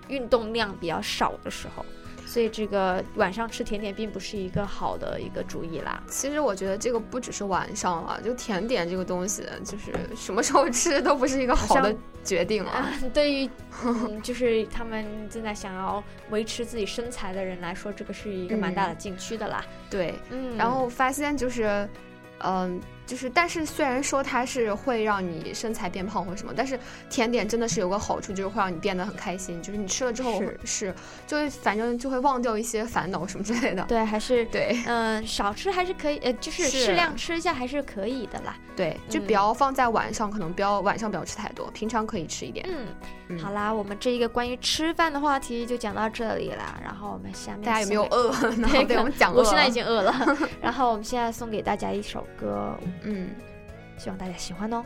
[0.10, 1.84] 运动量比较少的时候。
[2.28, 6.04] 所以这个晚上吃甜点并不是一个好的一个主意啦。
[6.10, 12.86] 其实我觉得这个不只是晚上了，就甜点这个东西，就是什么时候吃都不是一个好的决定了。
[13.14, 13.50] 对于
[14.22, 19.66] 就是他们正在想要维持自己身材的人来说，这个是一个蛮大的禁区的啦。
[19.90, 21.90] 对，嗯，然后发现就是，
[22.40, 22.80] 嗯。
[23.08, 26.78] 就是，但是虽然说它是会让你身材变胖或什么，但是
[27.10, 29.60] 甜点真的是有个好处，就是会让你变得很开心。
[29.64, 30.94] 就是你吃了之后是，
[31.26, 33.84] 就会反正就会忘掉一些烦恼什么之类的。
[33.86, 38.56] 对，还是 对，嗯，少吃还是可以，呃，就是适量吃一下还是可以的啦。
[38.76, 42.68] 对，就不要放在晚上，可能不要晚上不要吃太多，平常可以吃一点。
[42.70, 42.88] 嗯，
[43.36, 46.80] 好啦，我们这一个关于吃饭的话题就讲到这里啦。
[46.82, 48.32] 然后我们下面大家有没有饿？
[48.88, 49.40] 对，我们讲饿。
[49.40, 50.14] 我现在已经饿了。
[50.62, 52.78] 然后我们现在送给大家一首歌。
[53.04, 53.30] 嗯，
[53.98, 54.84] 希望大家喜欢哦。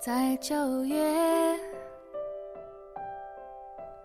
[0.00, 0.96] 在九月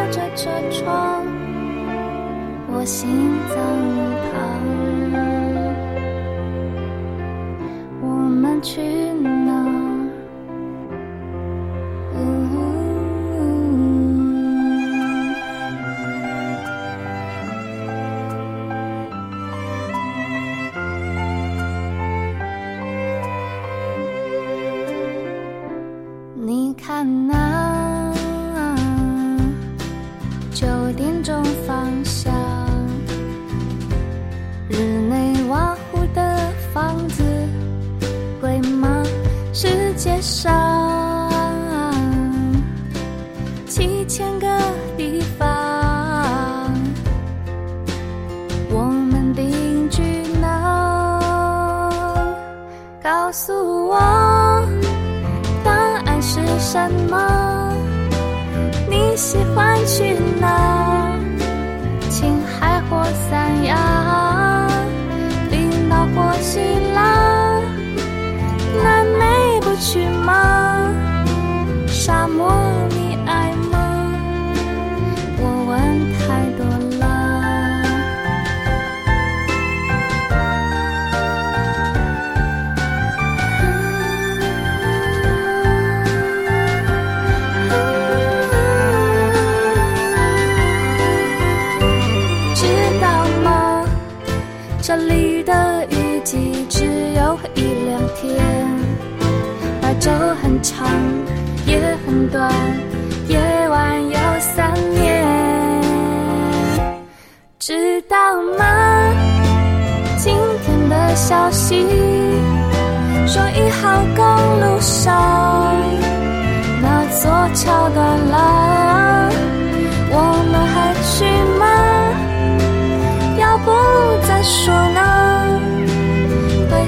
[0.00, 1.26] 靠着车窗，
[2.72, 3.06] 我心
[3.50, 3.56] 脏
[3.92, 3.98] 一
[4.32, 4.40] 旁，
[8.00, 9.09] 我们去。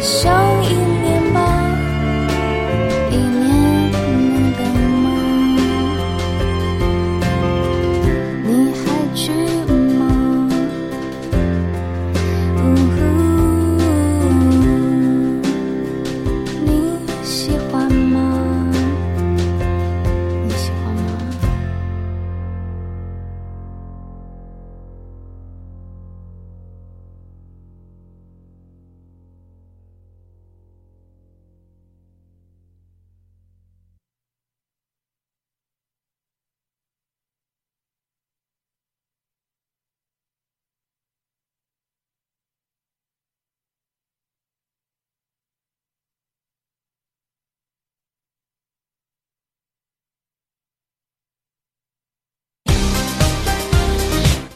[0.03, 0.42] 小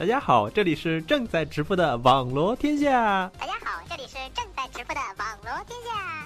[0.06, 3.28] 大家好，这里是正在直播的网罗天下。
[3.40, 6.25] 大家好，这里是正在直播的网罗天下。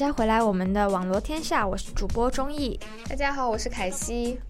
[0.00, 2.80] 家回来我们的网罗天下，我是主播钟意。
[3.06, 4.40] 大家好，我是凯西。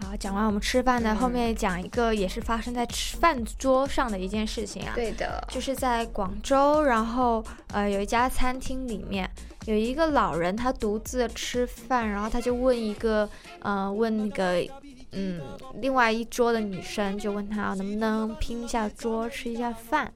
[0.00, 4.92] 好，讲完我们吃饭呢，后面讲一个也是发生在吃饭桌上的一件事情啊。
[4.94, 7.44] 对的，就是在广州，然后
[7.74, 9.30] 呃有一家餐厅里面
[9.66, 13.28] 有一个老人，他独自吃饭，然后他就问一个
[13.58, 14.66] 呃问那个
[15.12, 15.38] 嗯
[15.82, 20.10] 另外一桌的女生，就问他能不能拼一下桌吃一下饭，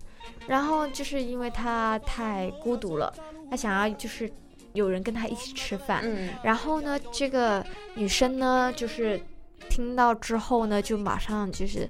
[0.46, 3.12] 然后就是因为他太孤独了，
[3.50, 4.32] 他想要就是
[4.72, 7.64] 有人跟他一起吃饭，嗯，然后呢这个
[7.94, 9.20] 女生呢就是。
[9.68, 11.86] 听到之后呢，就马上就是，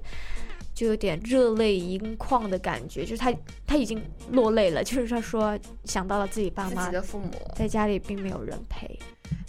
[0.73, 3.33] 就有点热泪盈眶的感觉，就是她
[3.65, 8.99] 她已经落泪了，就是她说想到了自己爸妈，自己的父母在家里并没有人陪，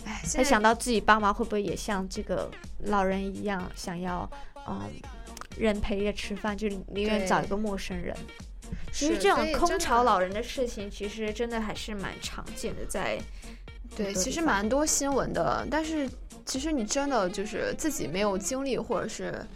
[0.04, 2.48] 哎，她想到自己爸妈会不会也像这个
[2.84, 4.30] 老人一样，想要
[4.68, 4.80] 嗯
[5.56, 8.16] 人陪着吃饭，就宁愿找一个陌生人。
[8.92, 13.18] 其实这种空巢老人的事情，其实真的还是蛮常见的，在
[13.96, 16.08] 对，其实蛮多新闻的，但是。
[16.46, 19.46] 其实你真的就是自己没有经历，或者是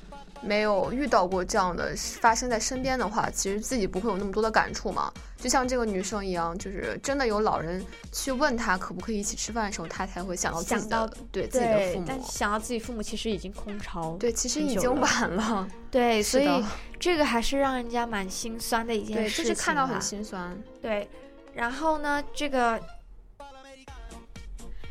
[0.43, 5.12] 没有遇到过这样的发生在身边的话，其实自己不会有那么多的感触嘛。
[5.39, 12.05] 就像这个女生一样，就是真的有老人去问她可不可以一起吃饭的时候，她才会想到自己的对自己的父母。
[12.07, 15.68] 但想到自己父母其实已经空巢，对，其实已经晚了。
[15.91, 16.64] 对，所以
[16.99, 19.45] 这个还是让人家蛮心酸的一件事情。
[19.45, 20.57] 对，就是看到很心酸。
[20.80, 21.09] 对，
[21.53, 22.80] 然后呢，这个。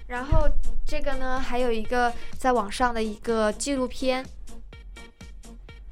[0.05, 0.47] 然后
[0.85, 4.23] 这个呢，还有一个在网上的一个纪录片，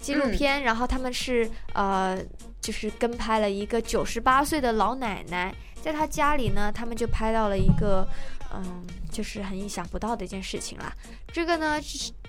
[0.02, 2.18] 纪录片，嗯、然后他们是呃，
[2.60, 8.08] 就是跟拍了一个九十八岁的老奶奶，在她家里呢，他们就拍到了一个
[8.54, 10.92] 嗯，就是很意想不到的一件事情啦。
[11.32, 11.80] 这个呢，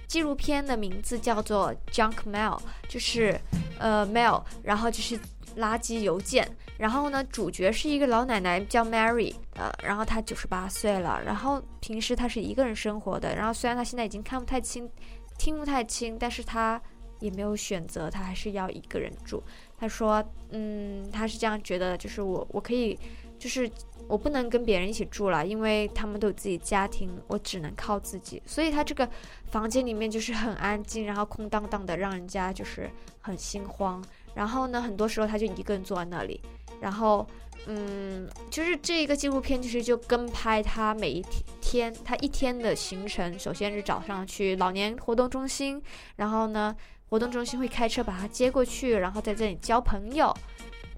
[0.07, 3.41] 纪录片的名字叫做 Junk Mail，就是
[3.79, 5.18] 呃 mail，然后就是。
[5.59, 14.89] 垃圾邮件，然后呢，主角是一个老奶奶叫 Mary，呃，然后她九十八岁了，然后平时她是一个人生活的，然后虽然她现在已经看不太清、
[15.37, 16.81] 听不太清，但是她
[17.23, 19.43] 也没有选择，他还是要一个人住。
[19.79, 22.99] 他说，嗯，他是这样觉得，就是我我可以
[23.39, 23.70] 就是
[24.09, 28.43] 我不能跟别人一起住了，因为他们都有自己家庭，我只能靠自己。
[28.45, 29.09] 所以他这个
[29.47, 34.05] 房间里面就是很安静，然后空荡荡的，让人家就是很心慌。
[34.35, 36.41] 然后呢，很多时候他就一个人坐在那里，
[36.81, 37.27] 然后。
[37.66, 41.25] 嗯，就是这一个纪录片，其实就跟拍他每一
[41.61, 43.39] 天，他一天的行程。
[43.39, 45.81] 首先是早上去老年活动中心，
[46.16, 46.75] 然后呢，
[47.13, 50.35] 活动中心会开车把他接过去，然后在这里交朋友，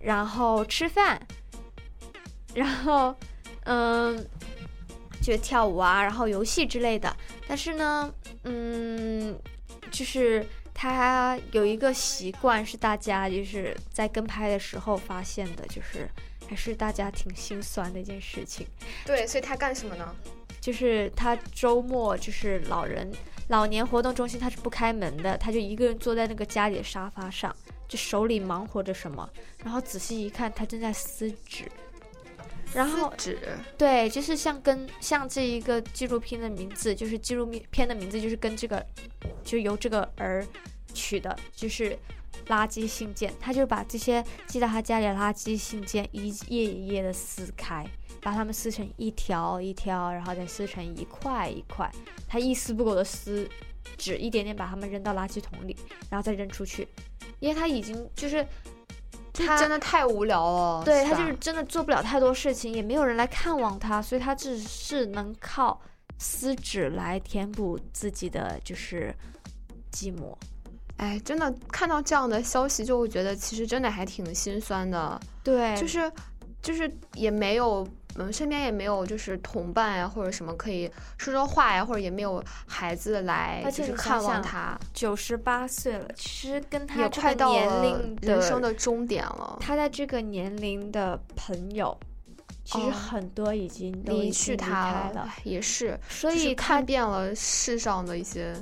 [0.01, 1.21] 然后吃饭，
[2.55, 3.13] 然后
[3.65, 4.25] 嗯，
[5.21, 7.13] 就跳舞啊，然后游戏之类的。
[7.49, 9.37] 但是呢，嗯，
[9.91, 16.09] 就是他有一个习惯，是大家就是在跟拍的时候发现的，就是。
[16.47, 18.67] 还是大家挺心酸的一件事情。
[19.07, 20.15] 对，所以他干什么呢？
[20.61, 23.11] 就是他周末就是老人
[23.49, 27.55] 老年活动中心，他是不开门的，他就一个人坐在那个家里的沙发上，
[27.89, 29.29] 就手里忙活着什么。
[29.63, 31.71] 然后仔细一看，他正在撕纸。
[32.73, 33.39] 然后纸。
[33.79, 38.85] 对，就是像跟像这一个纪录片的名字，就是纪录片的名字，就是跟这个
[39.45, 40.47] 就由这个而
[40.93, 41.99] 取的，就是。
[42.49, 47.87] 垃圾信件，他就把这些寄到他家里的垃圾信件一页一页的撕开，
[48.25, 51.89] 把它们撕成一条一条，然后再撕成一块一块。
[52.27, 53.49] 他一丝不苟的撕
[53.99, 55.77] 纸，一点点把它们扔到垃圾桶里，
[56.11, 56.89] 然后再扔出去。
[57.39, 58.45] 因为他已经就是
[59.33, 65.79] 他真的太无聊了，对他就是真的做不了太多事情，也没有人来看望他，所以他只是能靠
[66.19, 69.15] 撕纸来填补自己的就是
[69.93, 70.35] 寂寞。
[70.97, 75.21] 哎，真的看到这样的消息，就会觉得其实真的还挺心酸的。
[75.43, 76.11] 对，就是，
[76.63, 77.87] 就是也没有，
[78.17, 84.79] 嗯，身边也没有就是同伴呀，或者什么可以说说话呀，或者也没有孩子来就是看望他。
[84.93, 89.59] 九十八岁了，其实跟他也快到年龄人生的终点了。
[89.61, 91.97] 他在这个年龄的朋友，
[92.65, 98.55] 其实很多已经离去他了，也是，所以看遍了世上的一些。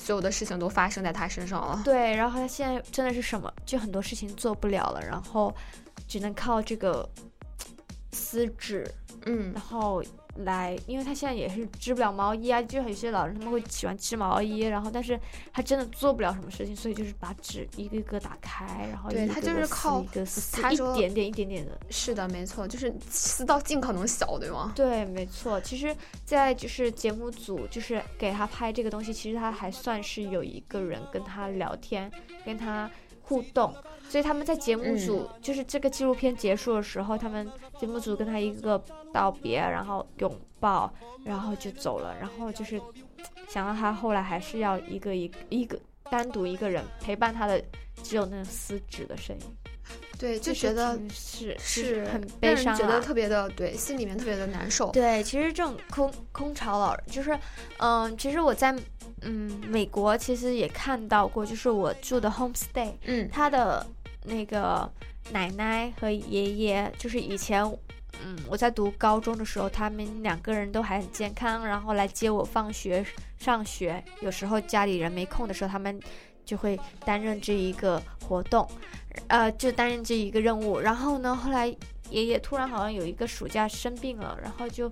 [0.00, 1.82] 所有的事情都发生在他身上了。
[1.84, 5.52] 对，然后他现在真的是什么，就很多事情做不了了，然后
[6.06, 7.06] 只能靠这个
[8.12, 8.90] 撕纸，
[9.26, 10.02] 嗯，然后。
[10.44, 15.18] 来，因为他现在也是织不了毛衣啊，就有些老人他们会喜欢织毛衣，然后但是
[15.52, 20.00] 他真的做不了什么事情，所以就是把纸一个一个打开，然后对他就是靠
[20.52, 24.72] 他一点点一点点的，是的，没错，就是撕到尽可能小，对吗？
[24.76, 25.60] 对，没错。
[25.60, 25.92] 其实，
[26.24, 32.08] 在就是节目组就是给他拍这个东西，其实他还算是有一个人跟他聊天，
[32.44, 32.88] 跟他
[33.28, 33.72] 互动。
[34.08, 37.46] 所以他们在节目组，就是这个纪录片结束的时候，他们
[37.78, 40.90] 节目组跟他一个道别，然后拥抱，
[41.24, 42.16] 然后就走了。
[42.18, 42.80] 然后就是
[43.48, 45.78] 想到他后来还是要一个一一个
[46.10, 47.62] 单独一个人陪伴他的，
[48.02, 49.67] 只有那撕纸的声音。
[50.18, 54.90] 对，就觉得是是很悲伤，觉得特别的对，心里面特别的难受。
[54.90, 57.38] 对，其实这种空空巢老人，就是
[57.78, 58.74] 嗯，其实我在。
[59.22, 63.84] 嗯，美国其实也看到过，就是我住的 homestay，嗯，他的
[64.22, 64.88] 那个
[65.32, 67.64] 奶奶和爷爷，就是以前，
[68.24, 73.04] 嗯，我在读高中的时候，他们两个人都还很健康，然后来接我放学、
[73.40, 74.00] 上学。
[74.20, 75.98] 有时候家里人没空的时候，他们
[76.48, 78.66] 就会担任这一个活动，
[79.26, 80.80] 呃，就担任这一个任务。
[80.80, 81.66] 然后呢，后来
[82.08, 84.90] 爷爷突然好像有一个暑假生病了，然后就。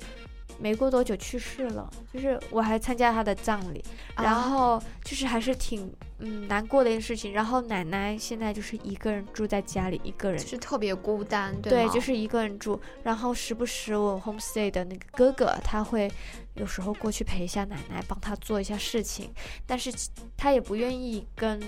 [0.58, 3.84] 没过多久去世了，就是我还参加他的葬礼，
[4.16, 7.30] 然后就是还是挺嗯难过的一件事情。
[7.34, 12.80] 然后奶奶现在就是一个人住在家里，一个人是特别孤单，对，就是一个人住。
[13.02, 16.10] 然后时不时我 homestay 的那个哥哥他会
[16.56, 19.30] 有时候过去陪一下奶奶，帮她做一下事情，
[19.66, 19.92] 但是
[20.36, 21.60] 她也不愿意跟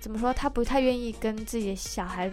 [0.00, 2.30] 怎么说，她不太愿意跟自己的小孩。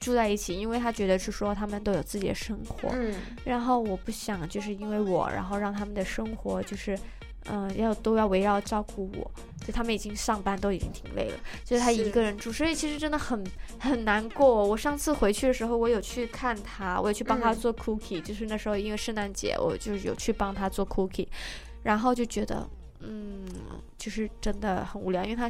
[0.00, 3.12] 住在一起，因为她觉得是说他们都有自己的生活，嗯，
[3.44, 6.96] 然后我不想就是因为我，然后让他们的生活就是，
[7.50, 9.30] 嗯，要都要围绕照顾我，
[9.66, 13.44] 就他们已经上班都已经挺累了，就是他一个人住，所以其实真的很
[13.78, 14.66] 很难过。
[14.66, 21.28] 我上次回去的时候，我有去看他，我有去帮他做 cookie，就是那时候因为圣诞节，我就有去帮他做 cookie，
[21.82, 22.68] 然后就觉得，
[23.00, 23.46] 嗯，
[23.96, 25.48] 就是真的很无聊，因为他，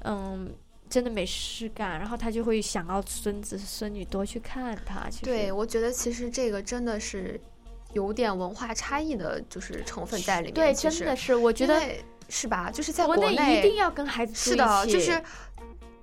[0.00, 0.52] 嗯。
[0.90, 5.06] 真的没事干，然后他就会想要孙子孙女多去看他。
[5.22, 7.38] 对，我觉得其实这个真的是
[7.98, 10.54] 有点文化差异的，就是成分在里面。
[10.54, 11.82] 对，真的是，我觉得
[12.28, 12.70] 是吧？
[12.70, 15.20] 就是在国内一定要跟孩子是的，就是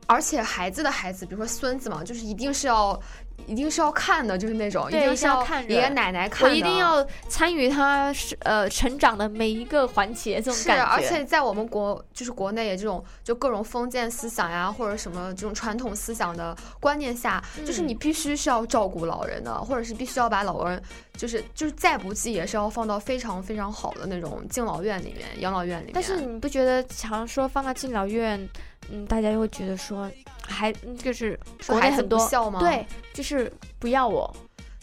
[0.08, 3.00] 而且孩子的孩子，比如说孙子嘛，就是一定是要。
[3.48, 10.86] 一定是要看的，就是那种，一，定是要看爷爷奶奶看我一定要参与他是呃成长的每一个环节，这种感觉。
[10.86, 20.82] 是，而且在我们国就是国内也这种就各种封建思想呀，或者什么这种传统思想的观念下，就是你必须是要照顾老人的，或者是必须要把老人
[21.18, 25.92] 就是就是再不济也是要放到非常非常好的那种敬老院里面、养老院里面。
[25.94, 28.50] 但是你不觉得常说放到敬老院？
[28.92, 30.10] 嗯，大家又会觉得说，
[30.42, 30.72] 还
[31.02, 32.20] 就是国内很多？
[32.60, 34.36] 对，就是不要我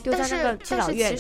[0.03, 1.17] 丢在那个敬老院里。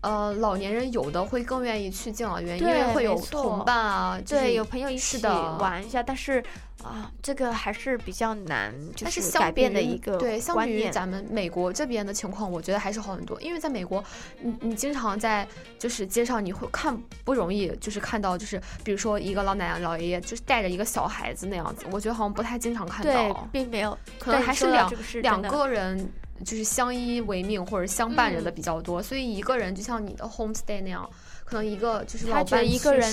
[0.00, 6.02] 呃，老年人有的会更愿意去敬老院，因为会有同伴啊，对，有朋友一起的玩一下。
[6.02, 6.42] 但是。
[6.84, 13.38] 啊，这个还是比较难，就是改变的一个对，相比于咱们美国这边的情况，我觉得还是好很多。
[13.40, 14.02] 因为在美国，
[14.40, 15.44] 你你经常在
[15.76, 24.88] 就是街上你会看不容易，就是看到就是比如说一个老奶奶老爷爷就是带着一个小孩子那样子，我觉得好像不太经常看到，并没有，可能还是两
[25.20, 26.08] 两个人
[26.44, 29.02] 就是相依为命或者相伴着的比较多。
[29.02, 31.08] 所以一个人就像你的 homestay 那样。
[31.44, 33.10] 可能一个就是他觉得一个人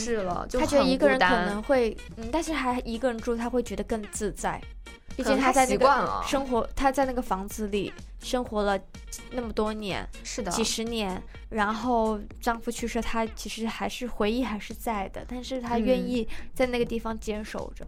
[0.51, 4.61] 他觉得一个人可能会，嗯，但是还一个人住，他会觉得更自在。
[5.15, 8.77] 毕竟他在那个生活，他在那个房子里生活了
[9.31, 11.23] 那么多年，是的，几十年。
[11.47, 17.87] 然后丈夫去世，他其实还是回忆还是在的，但是他愿意在那个地方坚守着。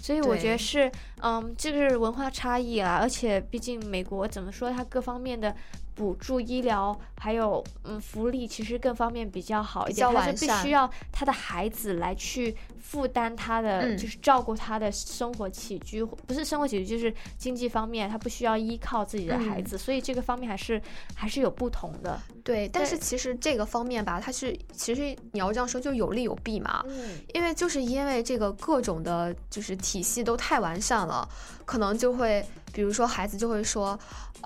[0.00, 0.90] 所以我觉得是，
[1.22, 2.98] 嗯，这个是文化差异啊。
[3.00, 5.54] 而且毕竟美国怎么说，它各方面的。
[5.98, 10.08] 补助医疗还有嗯福利，其实各方面比较好一点。
[10.14, 19.76] 他是必须要他的孩子来去负担他的，就是照顾他的生活起居，不是生活起居，就是经济方面，他不需要依靠自己的孩子。
[19.76, 20.80] 所以这个方面还是
[21.16, 22.20] 还是有不同的。
[22.44, 26.84] 对，但是其实这个方面吧，它是其实你要这样说，就有利有弊嘛。
[26.86, 27.18] 嗯。
[27.34, 31.28] 因为就是因为这个各种的，就是体系都太完善了，
[31.64, 33.98] 可能就会，比如说孩子就会说，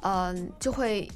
[0.02, 1.06] 嗯，就会。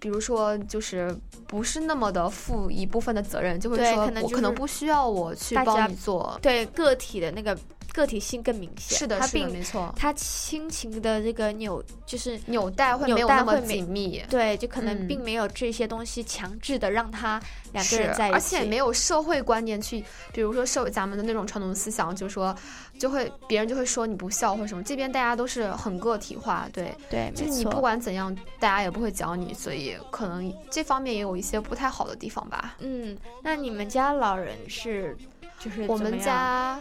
[0.00, 1.14] 比如说，就是
[1.46, 7.56] 不是那么的负一部分的责任，就会说我可能不需要我去帮你做，对个体的那个。
[7.92, 9.92] 个体性更明显，是的，是的，没错。
[9.96, 17.40] 他亲情的这个纽就是纽带会没有那么紧密，对，就可能并没有这些东西强制的让他
[17.72, 22.56] 两个人在一起，而且没有社会观念去，比如说受咱们的那种传统思想，就是说
[22.98, 24.82] 就会别人就会说你不孝或者什么。
[24.82, 32.76] 这边大家都是很个体化，对对，就是你不管怎样，大家也不会讲你，所以可能这方面也有一些不太好的地方吧。
[32.78, 35.16] 嗯，那你们家老人是
[35.58, 36.80] 就是我们家。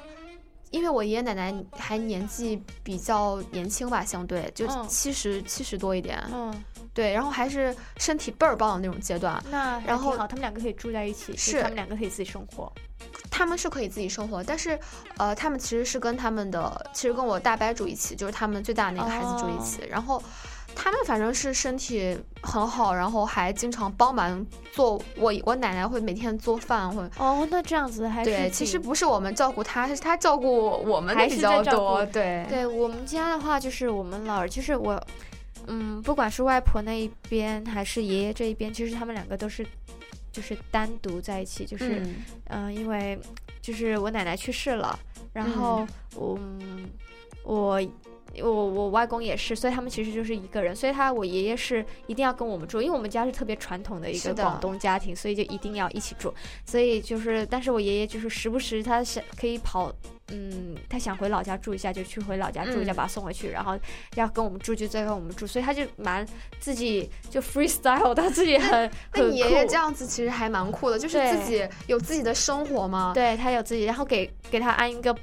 [0.71, 6.63] 因为我爷爷奶奶还年纪比较年轻吧，相对就七十七十多一点，嗯，
[6.93, 9.43] 对，然后还是身体倍儿棒的那种阶段。
[9.49, 12.71] 那然后好，他们两个可以住在一起，是他们两个可以自己生活。
[13.31, 14.77] 他们是可以自己生活，但是
[15.17, 20.21] 呃，他们其实是跟他们的，其实跟我大伯住一起，就是他们最大的那个孩子住一起，然后。
[20.81, 24.93] 他们反正是身体很好，然后还经常帮忙做。
[25.17, 28.49] 我我奶奶会每天做饭，会哦，那这样子还是对。
[28.49, 32.05] 其实不是我们照顾他，是他照顾我们比较多。
[32.05, 34.97] 对，对我们家的话，就是我们老，就是我，
[35.67, 39.67] 嗯，不管是外婆那一边还是爷爷这一边，其实他们两个都是
[40.31, 42.01] 就是单独在一起，就是
[42.45, 43.19] 嗯，因为
[43.61, 44.97] 就是我奶奶去世了，
[45.33, 45.85] 然后
[46.17, 46.89] 嗯，
[47.43, 47.81] 我。
[48.43, 50.73] 我我外公也是，所以他们其实就是一个人。
[50.73, 56.31] 所以他我爷爷是一定要跟我们住，因为我们家是特别传统的一个广东家庭，所以就一定要一起住。
[56.63, 59.91] 所以就是，但是我爷爷就是时不时他想可以跑，
[60.31, 63.75] 嗯，他想回老家住一下就去回老家住一下，把他送回去，然后
[64.13, 65.47] 要跟我们住就再跟我们住。
[65.47, 66.23] 所以他就蛮
[66.59, 73.11] 自己就 freestyle，他自己很那你爷爷这样子其实还蛮酷的，就是自己有自己的生活嘛？
[73.15, 75.13] 对他有自己，然后给给他安一个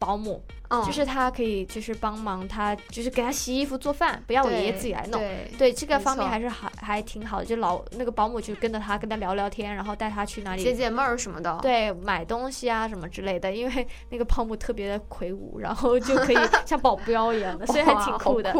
[0.00, 0.42] 保姆。
[0.84, 5.22] 就是他可以，就是帮忙他，就是给他洗衣服、做饭，不要我爷爷自己来弄。
[5.58, 7.44] 对这个方面还是还还挺好的。
[7.44, 11.58] 就老那个保姆就跟着他，跟他聊聊天，然后带他去哪里解解闷儿什么的。
[11.62, 13.54] 对，买东西啊什么之类的。
[13.54, 16.36] 因为那个保姆特别的魁梧，然后就可以
[16.66, 18.54] 像保镖一样的，所以还挺酷的。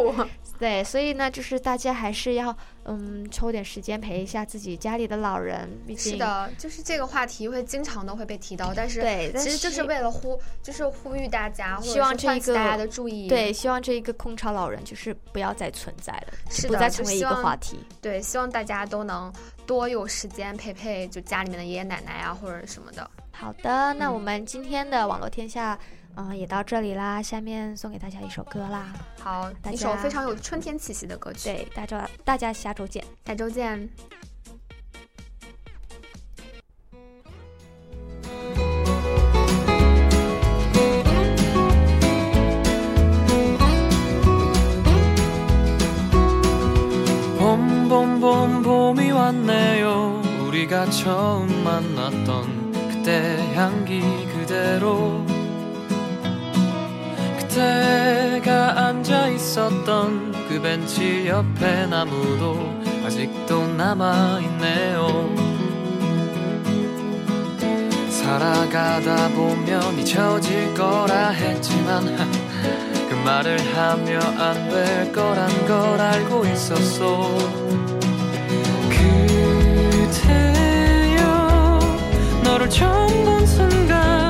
[0.57, 2.55] 对，所以呢，就是大家还是要
[2.85, 5.69] 嗯抽点时间陪一下自己家里的老人。
[5.95, 11.77] 是的，就是这个话题会经常都会被提到，但是对，其实就是为了呼，就是呼吁大家。
[11.97, 17.79] 希望这一个大家的注意，对，希望这一个空巢老人就是不要再存在了，是不再成为一个话题。
[17.99, 19.33] 对，希望大家都能
[19.65, 23.09] 多有时间陪陪就家里面的爷爷奶奶啊，或者什么的。
[23.31, 25.77] 好的，那我们今天的网络天下，
[26.15, 27.21] 嗯，也到这里啦。
[27.21, 28.93] 下面送给大家一首歌啦。
[29.19, 31.49] 好，一首非常有春天气息的歌曲。
[31.49, 33.89] 对，大家大家下周见，下周见。
[47.87, 50.21] 봄봄봄 봄이 왔네요.
[50.45, 54.01] 우리가 처음 만났던 그때 향기
[54.33, 55.25] 그대로.
[57.39, 65.33] 그때가 앉아 있었던 그 벤치 옆에 나무도 아직도 남아 있네요.
[68.09, 72.17] 살아가다 보면 잊혀질 거라 했지만
[73.27, 77.37] 말을 하며 안 될 거란 걸 알고 있었어
[80.37, 81.79] 그대여
[82.43, 84.26] 너를 처음 본 순간